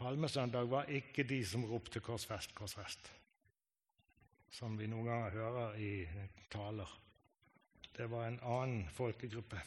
palmesøndag, 0.00 0.70
var 0.70 0.88
ikke 0.88 1.24
de 1.28 1.44
som 1.46 1.64
ropte 1.64 2.00
'korsfest, 2.00 2.54
korsfest', 2.54 3.10
som 4.50 4.78
vi 4.78 4.86
noen 4.86 5.06
ganger 5.06 5.30
hører 5.30 5.76
i 5.76 6.08
taler. 6.50 6.98
Det 7.96 8.10
var 8.10 8.26
en 8.26 8.40
annen 8.42 8.88
folkegruppe. 8.88 9.60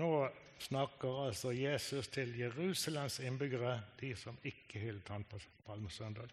Nå 0.00 0.28
snakker 0.58 1.26
altså 1.26 1.52
Jesus 1.52 2.08
til 2.08 2.38
Jerusalems 2.38 3.20
innbyggere, 3.20 3.82
de 4.00 4.16
som 4.16 4.38
ikke 4.44 4.80
hyllet 4.80 5.08
han 5.08 5.24
på 5.24 5.38
palmesøndag. 5.66 6.30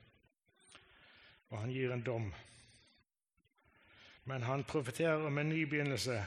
Og 1.50 1.60
han 1.60 1.70
gir 1.70 1.92
en 1.92 2.04
dom. 2.04 2.34
Men 4.24 4.44
han 4.44 4.64
profeterer 4.64 5.26
om 5.28 5.38
en 5.38 5.50
ny 5.50 5.66
begynnelse 5.66 6.26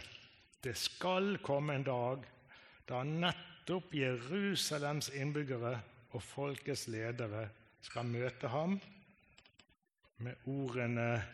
det 0.64 0.77
skal 0.81 1.38
komme 1.45 1.75
en 1.75 1.85
dag 1.85 2.23
da 2.88 3.03
nettopp 3.05 3.93
Jerusalems 3.95 5.11
innbyggere 5.12 5.77
og 6.14 6.22
folkets 6.22 6.87
ledere 6.88 7.48
skal 7.85 8.07
møte 8.07 8.48
ham 8.48 8.79
med 10.24 10.46
ordene 10.46 11.24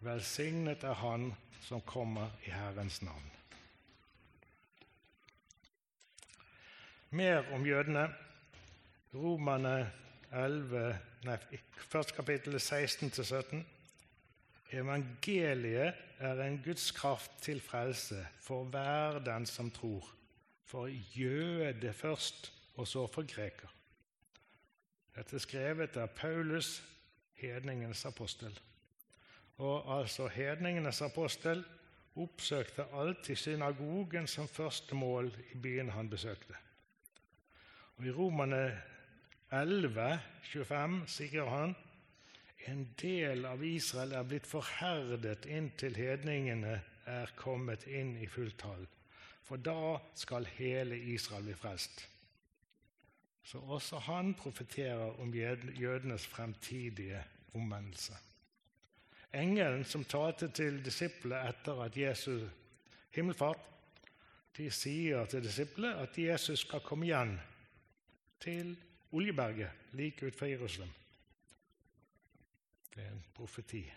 'Velsignet 0.00 0.84
er 0.84 0.94
Han 1.00 1.32
som 1.64 1.80
kommer 1.80 2.30
i 2.44 2.50
Herrens 2.50 3.02
navn'. 3.02 3.30
Mer 7.10 7.52
om 7.54 7.66
jødene. 7.66 8.08
Romerne 9.14 9.92
11, 10.32 10.98
nei, 11.24 11.36
først 11.88 12.14
kapittel 12.16 12.58
16-17. 12.58 13.62
Evangeliet 14.72 15.94
er 16.18 16.42
en 16.42 16.58
Guds 16.64 16.90
kraft 16.90 17.30
til 17.40 17.60
frelse 17.60 18.26
for 18.40 18.64
hver 18.64 19.20
den 19.22 19.46
som 19.46 19.70
tror, 19.70 20.10
for 20.64 20.90
jøde 21.14 21.92
først, 21.92 22.52
og 22.76 22.88
så 22.88 23.06
for 23.06 23.34
greker. 23.34 23.73
Dette 25.14 25.36
er 25.38 25.42
skrevet 25.42 25.96
av 26.00 26.10
Paulus, 26.16 26.80
hedningenes 27.38 28.04
apostel. 28.08 28.54
Og 29.62 29.86
altså 29.98 30.26
hedningenes 30.28 30.98
apostel 31.06 31.62
oppsøkte 32.18 32.86
alltid 32.94 33.38
synagogen 33.38 34.26
som 34.30 34.48
første 34.48 34.94
mål 34.94 35.30
i 35.52 35.58
byen 35.58 35.92
han 35.94 36.10
besøkte. 36.10 36.54
Og 37.96 38.06
I 38.06 38.10
Romane 38.10 38.64
11, 39.52 40.18
25 40.50 40.96
sier 41.06 41.46
han 41.50 41.76
en 42.66 42.82
del 42.98 43.44
av 43.46 43.62
Israel 43.64 44.14
er 44.18 44.26
blitt 44.26 44.48
forherdet 44.48 45.46
inntil 45.46 45.94
hedningene 45.98 46.78
er 47.06 47.32
kommet 47.36 47.84
inn 47.86 48.16
i 48.18 48.26
fulltall. 48.26 48.86
For 49.44 49.60
da 49.60 49.98
skal 50.16 50.48
hele 50.56 50.96
Israel 51.12 51.44
bli 51.44 51.56
frelst. 51.58 52.06
Så 53.44 53.58
også 53.58 53.98
han 53.98 54.34
profeterer 54.34 55.20
om 55.20 55.34
jødenes 55.34 56.26
fremtidige 56.26 57.24
omvendelse. 57.54 58.12
Engelen 59.34 59.84
som 59.84 60.04
talte 60.04 60.48
til 60.48 60.78
disiplene 60.84 61.48
etter 61.48 61.82
at 61.82 61.96
Jesus 61.96 62.42
himmelfart, 63.14 63.60
de 64.56 64.70
sier 64.70 65.26
til 65.26 65.42
disiplene 65.42 65.96
at 65.98 66.18
Jesus 66.18 66.62
skal 66.62 66.80
komme 66.80 67.06
igjen 67.06 67.34
til 68.40 68.76
Oljeberget 69.12 69.70
like 69.92 70.26
utenfor 70.26 70.46
Jerusalem. 70.46 70.90
Det 72.94 73.02
er 73.04 73.10
en 73.10 73.24
profeti. 73.34 73.92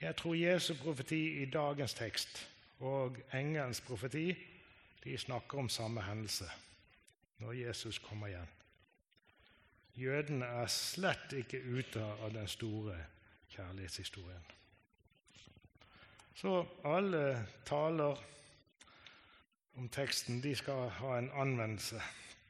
Jeg 0.00 0.16
tror 0.16 0.34
Jesu 0.34 0.74
profeti 0.74 1.42
i 1.42 1.44
dagens 1.44 1.94
tekst 1.94 2.48
og 2.78 3.16
engelens 3.34 3.80
profeti 3.80 4.34
de 5.04 5.18
snakker 5.18 5.58
om 5.58 5.68
samme 5.68 6.02
hendelse 6.02 6.50
når 7.38 7.52
Jesus 7.52 7.98
kommer 7.98 8.30
igjen. 8.32 8.50
Jødene 9.94 10.46
er 10.62 10.70
slett 10.70 11.32
ikke 11.38 11.62
ute 11.62 12.02
av 12.02 12.32
den 12.34 12.48
store 12.50 12.96
kjærlighetshistorien. 13.54 14.46
Så 16.34 16.54
alle 16.84 17.46
taler 17.66 18.18
om 19.78 19.88
teksten 19.88 20.40
de 20.42 20.54
skal 20.58 20.88
ha 20.98 21.18
en 21.18 21.30
anvendelse. 21.30 22.02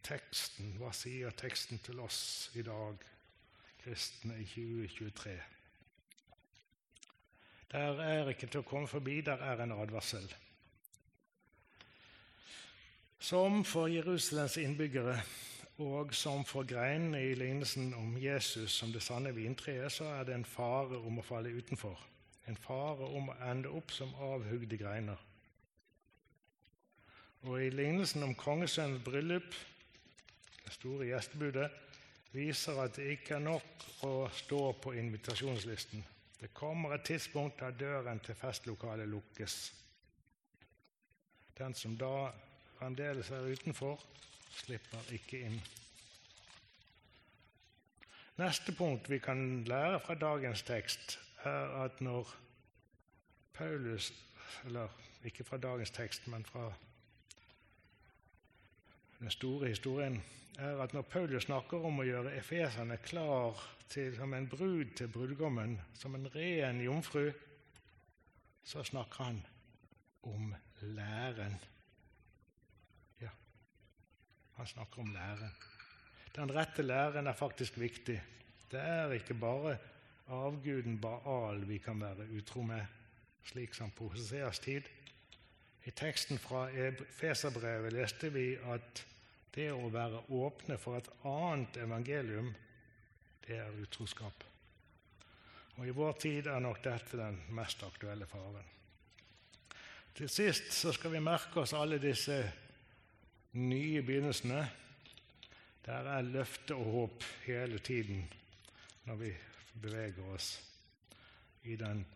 Teksten, 0.05 0.77
Hva 0.81 0.93
sier 0.93 1.33
teksten 1.37 1.79
til 1.85 2.01
oss 2.01 2.51
i 2.55 2.63
dag? 2.63 2.97
kristne 3.85 4.39
i 4.41 4.45
2023. 4.45 5.41
Der 7.73 8.01
er 8.01 8.29
ikke 8.33 8.47
til 8.47 8.63
å 8.63 8.69
komme 8.69 8.89
forbi, 8.89 9.19
der 9.21 9.43
er 9.45 9.61
en 9.61 9.75
advarsel. 9.77 10.25
Som 13.25 13.63
for 13.65 13.89
Jerusalems 13.89 14.59
innbyggere 14.61 15.15
og 15.81 16.11
som 16.13 16.43
for 16.45 16.67
greinene 16.69 17.23
i 17.25 17.31
lignelsen 17.39 17.95
om 17.97 18.19
Jesus 18.21 18.75
som 18.77 18.93
det 18.93 19.01
sanne 19.01 19.33
vintreet, 19.33 19.93
så 19.93 20.11
er 20.19 20.27
det 20.29 20.35
en 20.37 20.45
fare 20.45 20.99
om 21.01 21.23
å 21.23 21.25
falle 21.25 21.55
utenfor. 21.57 21.97
En 22.45 22.61
fare 22.61 23.09
om 23.17 23.33
å 23.33 23.39
ende 23.49 23.73
opp 23.73 23.97
som 23.97 24.13
avhugde 24.29 24.77
greiner. 24.77 25.25
Og 27.49 27.65
i 27.65 27.73
lignelsen 27.73 28.29
om 28.29 28.37
kongesønnens 28.37 29.01
bryllup, 29.09 29.57
det 30.61 30.77
store 30.77 31.09
gjestebudet, 31.15 31.73
viser 32.37 32.85
at 32.85 33.01
det 33.01 33.09
ikke 33.17 33.39
er 33.39 33.47
nok 33.49 33.91
å 34.05 34.15
stå 34.37 34.65
på 34.85 34.99
invitasjonslisten. 35.01 36.05
Det 36.45 36.53
kommer 36.53 36.99
et 36.99 37.09
tidspunkt 37.09 37.65
da 37.65 37.73
døren 37.73 38.21
til 38.21 38.37
festlokalet 38.37 39.09
lukkes. 39.09 39.63
Den 41.57 41.73
som 41.73 41.97
da 41.97 42.17
fremdeles 42.85 43.31
er 43.31 43.47
utenfor, 43.49 44.01
slipper 44.53 45.13
ikke 45.17 45.39
inn. 45.47 45.57
Neste 48.37 48.75
punkt 48.77 49.09
vi 49.09 49.19
kan 49.25 49.63
lære 49.65 50.01
fra 50.05 50.17
dagens 50.21 50.63
tekst, 50.69 51.19
er 51.45 51.73
at 51.85 52.01
når 52.01 52.29
Paulus 53.55 54.13
Eller 54.65 54.89
ikke 55.25 55.45
fra 55.45 55.57
dagens 55.57 55.91
tekst, 55.91 56.29
men 56.29 56.45
fra 56.45 56.73
den 59.19 59.31
store 59.31 59.69
historien 59.69 60.23
er 60.59 60.81
at 60.83 60.93
når 60.95 61.03
Paulus 61.03 61.43
snakker 61.43 61.85
om 61.85 61.99
å 62.01 62.07
gjøre 62.07 62.37
efeserne 62.39 62.97
klar 63.03 63.61
til, 63.89 64.15
som 64.17 64.35
en 64.35 64.49
brud 64.49 64.95
til 64.97 65.09
brudgommen, 65.09 65.81
som 65.95 66.15
en 66.15 66.29
ren 66.35 66.81
jomfru, 66.81 67.31
så 68.65 68.85
snakker 68.85 69.25
han 69.25 69.47
om 70.23 70.55
læren. 70.81 71.59
Han 74.57 74.67
snakker 74.67 75.03
om 75.03 75.13
lære. 75.15 75.51
Den 76.35 76.51
rette 76.55 76.83
læren 76.83 77.27
er 77.27 77.37
faktisk 77.39 77.79
viktig. 77.79 78.21
Det 78.71 78.81
er 78.81 79.13
ikke 79.13 79.35
bare 79.35 79.77
avguden 80.29 81.01
Baal 81.01 81.69
vi 81.69 81.79
kan 81.79 82.01
være 82.01 82.29
utro 82.37 82.63
med, 82.63 82.87
slik 83.45 83.75
som 83.75 83.91
på 83.91 84.09
Hoseas 84.09 84.59
tid. 84.59 84.83
I 85.85 85.91
teksten 85.91 86.39
fra 86.39 86.69
Feserbrevet 87.11 87.93
leste 87.93 88.31
vi 88.33 88.55
at 88.57 89.05
det 89.55 89.69
å 89.73 89.91
være 89.93 90.25
åpne 90.35 90.79
for 90.81 90.99
et 90.99 91.11
annet 91.29 91.77
evangelium, 91.85 92.55
det 93.47 93.59
er 93.61 93.83
utroskap. 93.83 94.45
Og 95.77 95.87
I 95.87 95.95
vår 95.95 96.13
tid 96.23 96.47
er 96.47 96.63
nok 96.63 96.81
dette 96.83 97.19
den 97.19 97.41
mest 97.55 97.83
aktuelle 97.83 98.27
faren. 98.31 98.71
Til 100.15 100.31
sist 100.31 100.71
så 100.73 100.93
skal 100.95 101.13
vi 101.13 101.23
merke 101.23 101.61
oss 101.61 101.75
alle 101.75 101.99
disse 102.03 102.39
nye 103.55 104.03
begynnelsene. 104.03 104.71
Der 105.87 105.93
er 106.17 106.23
løfte 106.23 106.75
og 106.75 106.85
håp 106.85 107.25
hele 107.47 107.79
tiden 107.79 108.25
når 109.05 109.15
vi 109.15 109.33
beveger 109.83 110.25
oss 110.35 110.55
i 111.65 111.77
den 111.77 112.07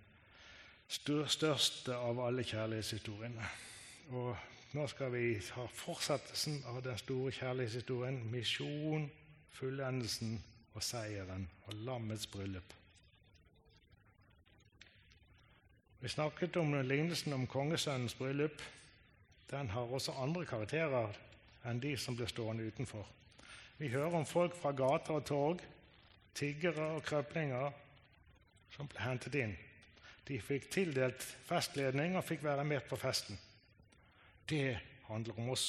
største 0.88 1.96
av 1.96 2.20
alle 2.24 2.44
kjærlighetshistoriene. 2.48 3.48
Og 4.16 4.36
nå 4.72 4.86
skal 4.88 5.12
vi 5.12 5.36
ha 5.56 5.66
fortsettelsen 5.72 6.62
av 6.68 6.80
den 6.84 6.98
store 6.98 7.32
kjærlighetshistorien. 7.32 8.22
Misjon, 8.32 9.10
fullendelsen 9.52 10.38
og 10.74 10.82
seieren 10.82 11.48
og 11.66 11.74
lammets 11.84 12.26
bryllup. 12.26 12.74
Vi 16.00 16.08
snakket 16.08 16.56
om 16.56 16.76
lignelsen 16.86 17.32
om 17.32 17.46
kongesønnens 17.46 18.14
bryllup. 18.14 18.62
Den 19.50 19.70
har 19.70 19.80
også 19.92 20.12
andre 20.12 20.44
karakterer 20.46 21.16
enn 21.64 21.80
de 21.82 21.94
som 21.98 22.16
ble 22.16 22.28
stående 22.30 22.66
utenfor. 22.68 23.06
Vi 23.78 23.88
hører 23.88 24.18
om 24.20 24.26
folk 24.26 24.56
fra 24.58 24.72
gater 24.76 25.18
og 25.18 25.26
torg, 25.26 25.62
tiggere 26.34 26.92
og 26.96 27.02
krøplinger, 27.06 27.72
som 28.74 28.90
ble 28.90 29.02
hentet 29.02 29.38
inn. 29.38 29.56
De 30.28 30.38
fikk 30.44 30.68
tildelt 30.70 31.24
festledning 31.48 32.18
og 32.18 32.26
fikk 32.26 32.44
være 32.44 32.66
med 32.68 32.84
på 32.88 32.98
festen. 33.00 33.38
Det 34.48 34.78
handler 35.08 35.40
om 35.40 35.50
oss, 35.54 35.66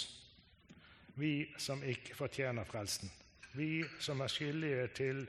vi 1.16 1.50
som 1.58 1.84
ikke 1.84 2.16
fortjener 2.16 2.68
frelsen. 2.68 3.12
Vi 3.54 3.84
som 4.00 4.22
er 4.22 4.32
skyldige 4.32 4.88
til 4.96 5.26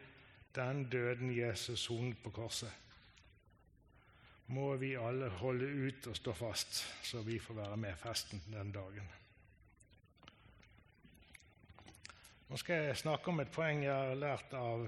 den 0.54 0.84
døden 0.90 1.32
Jesus 1.36 1.86
sonet 1.86 2.18
på 2.22 2.30
korset 2.34 2.80
må 4.50 4.74
vi 4.76 4.94
alle 4.98 5.28
holde 5.40 5.66
ut 5.86 6.06
og 6.10 6.16
stå 6.16 6.34
fast, 6.34 6.82
så 7.06 7.22
vi 7.22 7.38
får 7.38 7.54
være 7.54 7.76
med 7.76 7.98
festen 7.98 8.42
den 8.50 8.72
dagen. 8.74 9.06
Nå 12.50 12.56
skal 12.58 12.88
jeg 12.88 12.96
snakke 12.98 13.30
om 13.30 13.38
et 13.38 13.50
poeng 13.54 13.84
jeg 13.84 13.94
har 13.94 14.16
lært 14.18 14.54
av 14.58 14.80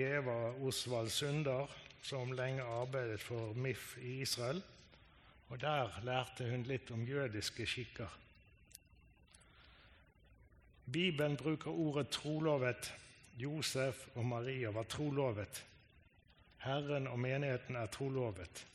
Eva 0.00 0.54
Osvald 0.64 1.10
Sunder, 1.12 1.68
som 2.00 2.30
lenge 2.32 2.64
arbeidet 2.64 3.20
for 3.20 3.52
MIF 3.52 3.98
i 4.00 4.22
Israel. 4.24 4.62
Og 5.52 5.60
Der 5.60 5.98
lærte 6.06 6.46
hun 6.48 6.64
litt 6.64 6.88
om 6.96 7.04
jødiske 7.04 7.66
skikker. 7.68 8.08
Bibelen 10.92 11.36
bruker 11.36 11.70
ordet 11.70 12.08
'trolovet'. 12.08 12.90
Josef 13.36 14.08
og 14.14 14.24
Maria 14.24 14.70
var 14.70 14.88
trolovet. 14.88 15.66
Herren 16.56 17.06
og 17.06 17.18
menigheten 17.18 17.76
er 17.76 17.86
trolovet. 17.86 18.66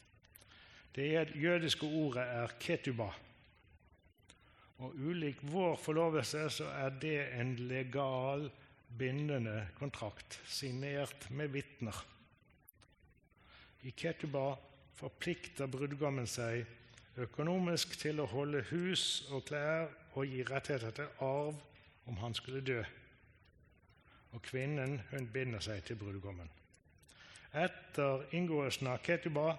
Det 0.95 1.33
jødiske 1.35 1.85
ordet 1.85 2.23
er 2.23 2.47
ketuba. 2.59 3.09
Og 4.83 4.95
ulik 4.99 5.39
vår 5.51 5.77
forlovelse 5.79 6.49
så 6.51 6.67
er 6.75 6.95
det 7.01 7.19
en 7.39 7.55
legal, 7.69 8.49
bindende 8.97 9.67
kontrakt, 9.79 10.39
signert 10.47 11.29
med 11.31 11.53
vitner. 11.55 11.95
I 13.83 13.91
ketuba 13.91 14.55
forplikter 14.95 15.67
brudgommen 15.71 16.27
seg 16.27 16.65
økonomisk 17.21 17.95
til 17.99 18.19
å 18.19 18.27
holde 18.31 18.63
hus 18.71 19.25
og 19.31 19.45
klær 19.47 19.87
og 20.15 20.27
gi 20.27 20.43
rettigheter 20.47 20.95
til 20.95 21.23
arv 21.23 21.59
om 22.09 22.19
han 22.19 22.35
skulle 22.35 22.63
dø. 22.65 22.81
Og 24.35 24.43
kvinnen 24.43 24.99
hun 25.11 25.27
binder 25.31 25.63
seg 25.63 25.83
til 25.87 25.99
brudgommen. 25.99 26.49
Etter 27.55 28.25
inngåelsen 28.35 28.89
av 28.91 29.03
ketuba 29.03 29.53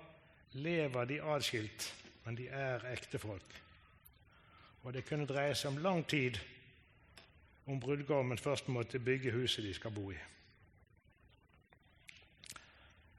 lever 0.61 1.09
de 1.09 1.21
atskilt, 1.33 1.93
men 2.25 2.37
de 2.37 2.51
er 2.53 2.85
ektefolk. 2.93 3.66
Og 4.87 4.95
det 4.95 5.03
kunne 5.03 5.27
dreie 5.27 5.55
seg 5.59 5.73
om 5.73 5.81
lang 5.83 6.05
tid 6.07 6.37
om 7.67 7.81
brudgommen 7.83 8.39
først 8.39 8.69
måtte 8.71 9.01
bygge 9.03 9.33
huset 9.35 9.65
de 9.67 9.73
skal 9.75 9.91
bo 9.91 10.13
i. 10.15 10.19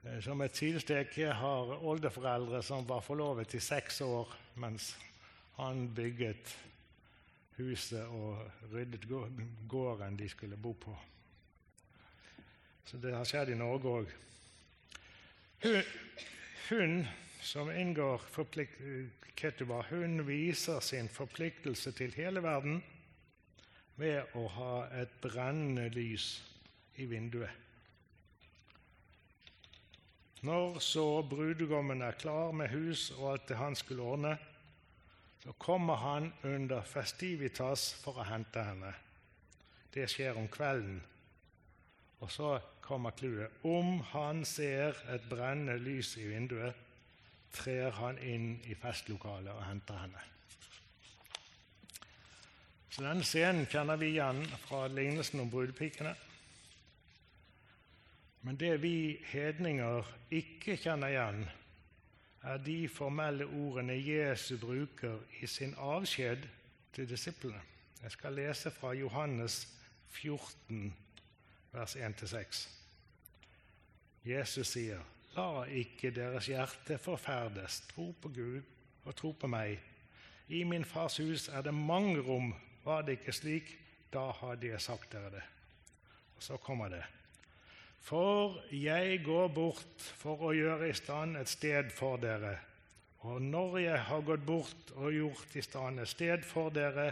Eh, 0.08 0.22
som 0.24 0.42
et 0.42 0.56
sidestek 0.56 1.12
har 1.36 1.74
oldeforeldre 1.76 2.64
som 2.64 2.88
var 2.88 3.04
forlovet 3.04 3.58
i 3.60 3.60
seks 3.60 4.00
år 4.02 4.32
mens 4.64 4.94
han 5.58 5.90
bygget 5.96 6.56
huset 7.58 8.06
og 8.06 8.48
ryddet 8.72 9.04
gården 9.68 10.18
de 10.20 10.30
skulle 10.30 10.58
bo 10.58 10.72
på. 10.72 10.96
Så 12.86 12.98
det 12.98 13.12
har 13.12 13.28
skjedd 13.28 13.52
i 13.52 13.60
Norge 13.60 13.92
òg. 13.92 14.12
Hun, 15.64 15.82
hun 16.70 17.08
som 17.42 17.72
inngår 17.72 18.22
Ketuba, 19.38 19.84
hun 19.90 20.28
viser 20.28 20.80
sin 20.80 21.10
forpliktelse 21.10 21.92
til 21.92 22.14
hele 22.18 22.42
verden 22.44 22.82
ved 23.98 24.36
å 24.38 24.48
ha 24.56 24.74
et 24.98 25.14
brennende 25.22 25.90
lys 25.94 26.28
i 26.98 27.06
vinduet. 27.06 27.54
Når 30.46 30.80
så 30.86 31.06
brudgommen 31.26 32.02
er 32.06 32.18
klar 32.18 32.54
med 32.54 32.70
hus 32.70 33.10
og 33.18 33.32
alt 33.32 33.48
det 33.50 33.58
han 33.58 33.76
skulle 33.76 34.06
ordne, 34.06 34.36
så 35.42 35.54
kommer 35.58 35.96
han 36.02 36.34
under 36.44 36.86
festivitas 36.86 37.90
for 38.04 38.22
å 38.22 38.28
hente 38.28 38.62
henne. 38.62 38.94
Det 39.94 40.06
skjer 40.12 40.38
om 40.38 40.50
kvelden. 40.52 41.00
Og 42.22 42.32
så 42.34 42.58
kommer 42.82 43.16
clouet. 43.18 43.54
Om 43.66 44.00
han 44.12 44.44
ser 44.46 44.98
et 45.14 45.26
brennende 45.30 45.78
lys 45.82 46.16
i 46.22 46.28
vinduet, 46.30 46.76
trer 47.54 47.92
han 48.00 48.18
inn 48.18 48.50
i 48.66 48.76
festlokalet 48.76 49.54
og 49.54 49.66
henter 49.66 50.02
henne. 50.02 50.24
Så 52.90 53.04
Denne 53.06 53.26
scenen 53.26 53.68
kjenner 53.70 54.00
vi 54.02 54.14
igjen 54.16 54.42
fra 54.64 54.88
lignelsen 54.90 55.44
om 55.44 55.52
brudepikene. 55.54 56.16
Men 58.42 58.58
det 58.58 58.78
vi 58.82 59.20
hedninger 59.32 60.08
ikke 60.34 60.78
kjenner 60.82 61.14
igjen, 61.14 61.44
er 62.48 62.62
de 62.64 62.78
formelle 62.90 63.46
ordene 63.46 63.98
Jesu 64.00 64.56
bruker 64.58 65.20
i 65.42 65.48
sin 65.48 65.76
avskjed 65.78 66.48
til 66.96 67.10
disiplene. 67.10 67.62
Jeg 68.02 68.12
skal 68.12 68.34
lese 68.34 68.72
fra 68.72 68.94
Johannes 68.94 69.68
14, 70.08 70.94
vers 71.74 71.96
1-6. 71.96 72.64
Jesus 74.26 74.68
sier 74.68 75.02
La 75.38 75.68
ikke 75.70 76.10
deres 76.10 76.48
hjerte 76.50 76.96
forferdes. 76.98 77.84
Tro 77.92 78.08
på 78.22 78.32
Gud 78.34 78.64
og 79.06 79.16
tro 79.16 79.36
på 79.38 79.50
meg. 79.52 79.76
I 80.50 80.64
min 80.66 80.86
fars 80.86 81.20
hus 81.22 81.46
er 81.54 81.62
det 81.62 81.74
mange 81.76 82.24
rom. 82.26 82.56
Var 82.82 83.06
det 83.06 83.20
ikke 83.20 83.36
slik, 83.36 83.70
da 84.10 84.32
hadde 84.40 84.72
jeg 84.72 84.82
sagt 84.82 85.14
dere 85.14 85.30
det. 85.36 85.44
Og 86.38 86.44
så 86.44 86.58
kommer 86.58 86.90
det. 86.90 87.04
For 88.02 88.58
jeg 88.74 89.22
går 89.26 89.54
bort 89.54 90.10
for 90.18 90.50
å 90.50 90.56
gjøre 90.58 90.90
i 90.90 90.98
stand 90.98 91.38
et 91.38 91.52
sted 91.52 91.92
for 91.94 92.18
dere. 92.18 92.56
Og 93.30 93.42
når 93.44 93.78
jeg 93.84 94.04
har 94.10 94.26
gått 94.26 94.46
bort 94.48 94.94
og 94.96 95.14
gjort 95.14 95.58
i 95.60 95.66
stand 95.66 96.02
et 96.02 96.10
sted 96.10 96.46
for 96.48 96.74
dere, 96.74 97.12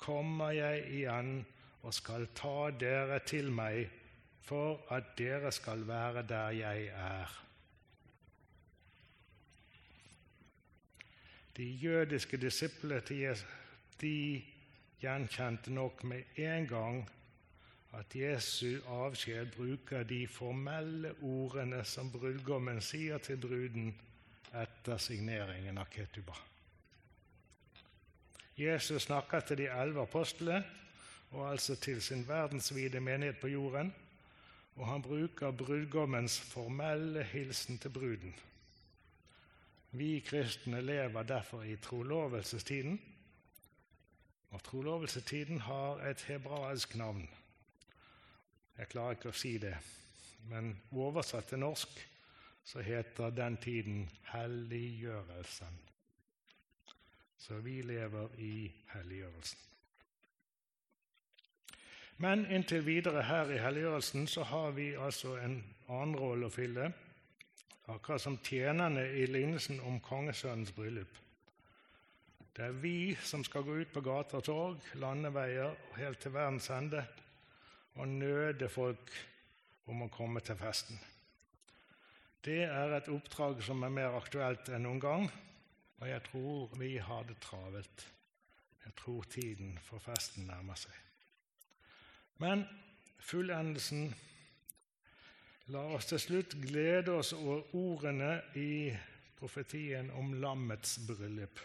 kommer 0.00 0.56
jeg 0.56 0.84
igjen 1.00 1.40
og 1.82 1.92
skal 1.92 2.28
ta 2.36 2.70
dere 2.70 3.20
til 3.26 3.50
meg, 3.52 3.90
for 4.46 4.86
at 4.94 5.16
dere 5.18 5.50
skal 5.52 5.82
være 5.88 6.22
der 6.28 6.54
jeg 6.56 6.88
er. 6.94 7.42
De 11.56 11.64
jødiske 11.64 12.36
disiplene 12.36 13.00
til 13.00 13.16
Jesus 13.16 13.52
de 14.00 14.42
gjenkjente 15.00 15.72
nok 15.72 16.04
med 16.04 16.22
en 16.36 16.66
gang 16.68 16.98
at 17.96 18.16
Jesu 18.16 18.80
avskjed 18.88 19.52
bruker 19.56 20.02
de 20.02 20.26
formelle 20.28 21.14
ordene 21.22 21.84
som 21.84 22.10
brudgommen 22.12 22.80
sier 22.84 23.18
til 23.24 23.40
bruden 23.40 23.94
etter 24.52 25.00
signeringen 25.00 25.78
av 25.80 25.88
Ketuba. 25.92 26.36
Jesus 28.56 29.06
snakker 29.08 29.40
til 29.40 29.62
de 29.62 29.68
elleve 29.68 30.04
apostlene, 30.04 30.64
og 31.30 31.50
altså 31.50 31.76
til 31.76 32.02
sin 32.02 32.24
verdensvide 32.28 33.00
menighet 33.00 33.40
på 33.40 33.48
jorden, 33.52 33.92
og 34.76 34.86
han 34.88 35.02
bruker 35.02 35.50
brudgommens 35.50 36.38
formelle 36.40 37.24
hilsen 37.24 37.78
til 37.78 37.90
bruden. 37.90 38.34
Vi 39.90 40.20
kristne 40.20 40.80
lever 40.80 41.22
derfor 41.22 41.62
i 41.62 41.76
trolovelsestiden. 41.76 43.00
Og 44.50 44.62
trolovelsestiden 44.62 45.60
har 45.60 46.00
et 46.06 46.22
hebraisk 46.22 46.94
navn. 46.94 47.28
Jeg 48.78 48.88
klarer 48.88 49.16
ikke 49.16 49.32
å 49.32 49.36
si 49.36 49.56
det, 49.58 49.76
men 50.50 50.74
oversatt 50.92 51.48
til 51.48 51.62
norsk 51.62 51.96
så 52.66 52.82
heter 52.84 53.30
den 53.30 53.56
tiden 53.62 54.10
helliggjørelsen. 54.32 55.78
Så 57.38 57.60
vi 57.62 57.80
lever 57.82 58.28
i 58.38 58.72
helliggjørelsen. 58.92 59.58
Men 62.18 62.46
inntil 62.50 62.86
videre 62.86 63.22
her 63.22 63.50
i 63.52 63.60
helliggjørelsen 63.60 64.26
så 64.26 64.42
har 64.42 64.70
vi 64.70 64.94
altså 64.94 65.36
en 65.36 65.60
annen 65.88 66.16
rolle 66.16 66.48
å 66.48 66.52
fylle 66.52 66.90
akkurat 67.86 68.22
som 68.22 68.38
tjenerne 68.42 69.04
i 69.14 69.26
lignelsen 69.26 69.80
om 69.80 70.00
kongesønnens 70.00 70.72
bryllup. 70.74 71.18
Det 72.56 72.64
er 72.64 72.78
vi 72.80 73.16
som 73.20 73.44
skal 73.44 73.66
gå 73.66 73.74
ut 73.82 73.92
på 73.92 74.00
gater 74.00 74.40
og 74.40 74.44
torg, 74.46 74.90
landeveier 74.96 75.74
og 75.74 75.98
helt 76.00 76.20
til 76.24 76.32
verdens 76.32 76.70
ende 76.72 77.04
og 77.96 78.08
nøde 78.08 78.68
folk 78.72 79.12
om 79.86 80.06
å 80.06 80.12
komme 80.12 80.40
til 80.40 80.56
festen. 80.58 80.98
Det 82.44 82.62
er 82.64 82.94
et 82.96 83.10
oppdrag 83.12 83.62
som 83.66 83.82
er 83.82 83.92
mer 83.92 84.16
aktuelt 84.16 84.68
enn 84.70 84.86
noen 84.86 85.02
gang, 85.02 85.26
og 86.00 86.08
jeg 86.08 86.22
tror 86.28 86.76
vi 86.80 86.94
har 87.02 87.26
det 87.28 87.38
travelt. 87.42 88.06
Jeg 88.84 88.94
tror 89.00 89.26
tiden 89.30 89.78
for 89.82 90.00
festen 90.00 90.46
nærmer 90.46 90.78
seg. 90.78 90.94
Men 92.38 92.64
fullendelsen 93.18 94.12
La 95.74 95.80
oss 95.96 96.06
til 96.06 96.20
slutt 96.22 96.52
glede 96.62 97.10
oss 97.18 97.32
over 97.34 97.72
ordene 97.74 98.36
i 98.54 98.92
profetien 99.34 100.12
om 100.14 100.36
lammets 100.38 101.00
bryllup. 101.08 101.58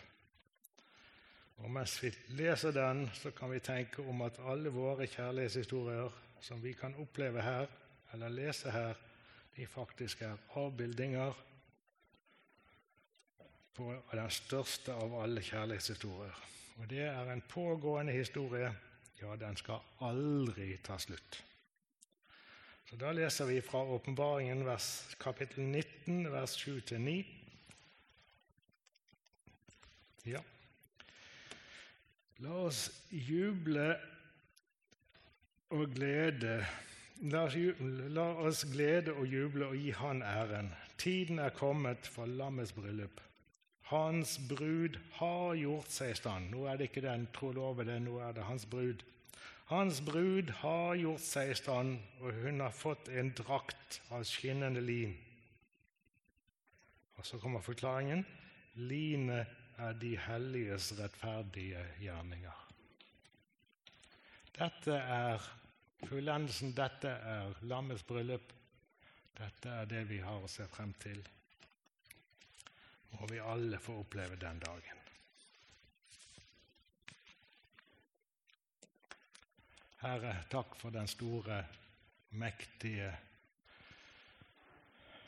Og 1.62 1.70
Mens 1.70 1.99
vi 2.02 2.10
leser 2.34 2.74
den, 2.74 3.04
så 3.14 3.30
kan 3.38 3.52
vi 3.54 3.60
tenke 3.62 4.02
om 4.02 4.24
at 4.26 4.39
alle 4.41 4.72
våre 4.74 5.06
kjærlighetshistorier 5.06 6.18
som 6.41 6.64
vi 6.64 6.74
kan 6.74 6.97
oppleve 6.97 7.43
her, 7.45 7.70
eller 8.14 8.34
lese 8.34 8.74
her, 8.74 8.97
de 9.56 9.68
faktisk 9.70 10.22
er 10.26 10.39
avbildinger 10.58 11.38
på 13.78 13.93
den 14.12 14.34
største 14.34 14.97
av 14.97 15.14
alle 15.22 15.45
kjærlighetshistorier. 15.45 16.41
Og 16.82 16.89
det 16.89 17.06
er 17.06 17.30
en 17.30 17.45
pågående 17.49 18.18
historie. 18.18 18.74
Ja, 19.22 19.36
den 19.38 19.58
skal 19.62 19.86
aldri 20.02 20.74
ta 20.82 20.97
slutt. 20.97 21.43
Så 22.92 22.98
Da 23.00 23.12
leser 23.16 23.46
vi 23.46 23.62
fra 23.64 23.80
Åpenbaringen 23.84 24.66
kapittel 25.18 25.64
19, 25.64 26.32
vers 26.32 26.58
7-9. 26.68 27.24
Ja. 30.28 30.42
La 32.44 32.58
oss 32.66 32.82
juble 33.10 33.86
og 35.72 35.94
glede 35.96 36.58
La 37.32 37.46
oss, 38.44 38.66
glede 38.66 39.14
og 39.14 39.24
juble 39.26 39.72
og 39.72 39.80
gi 39.80 39.96
Han 39.96 40.22
æren. 40.22 40.74
Tiden 40.98 41.39
er 41.39 41.56
kommet 41.56 42.12
for 42.12 42.26
lammets 42.26 42.74
bryllup. 42.74 43.22
Hans 43.88 44.36
brud 44.50 45.00
har 45.14 45.56
gjort 45.56 45.96
seg 45.96 46.12
i 46.12 46.20
stand. 46.20 46.52
Nå 46.52 46.68
er 46.68 46.76
det 46.76 46.92
ikke 46.92 47.08
den 47.08 47.30
trolovede, 47.32 48.00
nå 48.04 48.20
er 48.20 48.36
det 48.36 48.44
hans 48.52 48.66
brud. 48.66 49.00
Hans 49.72 50.01
brud 50.03 50.49
har 50.59 50.97
gjort 50.99 51.24
seg 51.24 51.53
i 51.53 51.55
stand, 51.55 51.93
og 52.19 52.36
hun 52.43 52.59
har 52.59 52.74
fått 52.76 53.07
en 53.15 53.30
drakt 53.32 54.01
av 54.11 54.26
skinnende 54.28 54.82
lin. 54.84 55.13
Og 57.15 57.24
så 57.24 57.39
kommer 57.39 57.63
forklaringen. 57.63 58.26
Linet 58.84 59.80
er 59.80 59.95
de 60.01 60.11
helliges 60.19 60.91
rettferdige 60.99 61.86
gjerninger. 62.03 62.67
Dette 64.59 64.97
er 64.99 65.47
fullendelsen, 66.03 66.76
dette 66.76 67.15
er 67.32 67.55
lammets 67.72 68.03
bryllup. 68.03 68.51
Dette 69.39 69.78
er 69.82 69.88
det 69.88 70.03
vi 70.11 70.19
har 70.19 70.43
å 70.43 70.51
se 70.51 70.67
frem 70.67 70.91
til. 70.99 71.24
Må 73.15 73.32
vi 73.32 73.39
alle 73.39 73.80
få 73.80 74.01
oppleve 74.03 74.36
den 74.36 74.59
dagen. 74.59 75.01
Herre, 80.02 80.34
takk 80.49 80.76
for 80.76 80.89
den 80.89 81.08
store, 81.08 81.60
mektige 82.32 83.12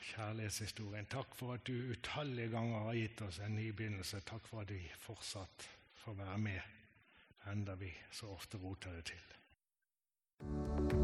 kjærlighetshistorien. 0.02 1.06
Takk 1.06 1.34
for 1.38 1.54
at 1.54 1.66
du 1.66 1.72
utallige 1.94 2.50
ganger 2.50 2.88
har 2.88 2.98
gitt 2.98 3.22
oss 3.22 3.38
en 3.38 3.54
ny 3.54 3.68
begynnelse. 3.70 4.20
Takk 4.26 4.50
for 4.50 4.64
at 4.64 4.74
vi 4.74 4.82
fortsatt 4.98 5.68
får 6.02 6.18
være 6.24 6.38
med, 6.38 6.60
enda 7.54 7.78
vi 7.78 7.94
så 8.10 8.34
ofte 8.34 8.58
roter 8.58 8.98
det 8.98 9.04
til. 9.14 11.03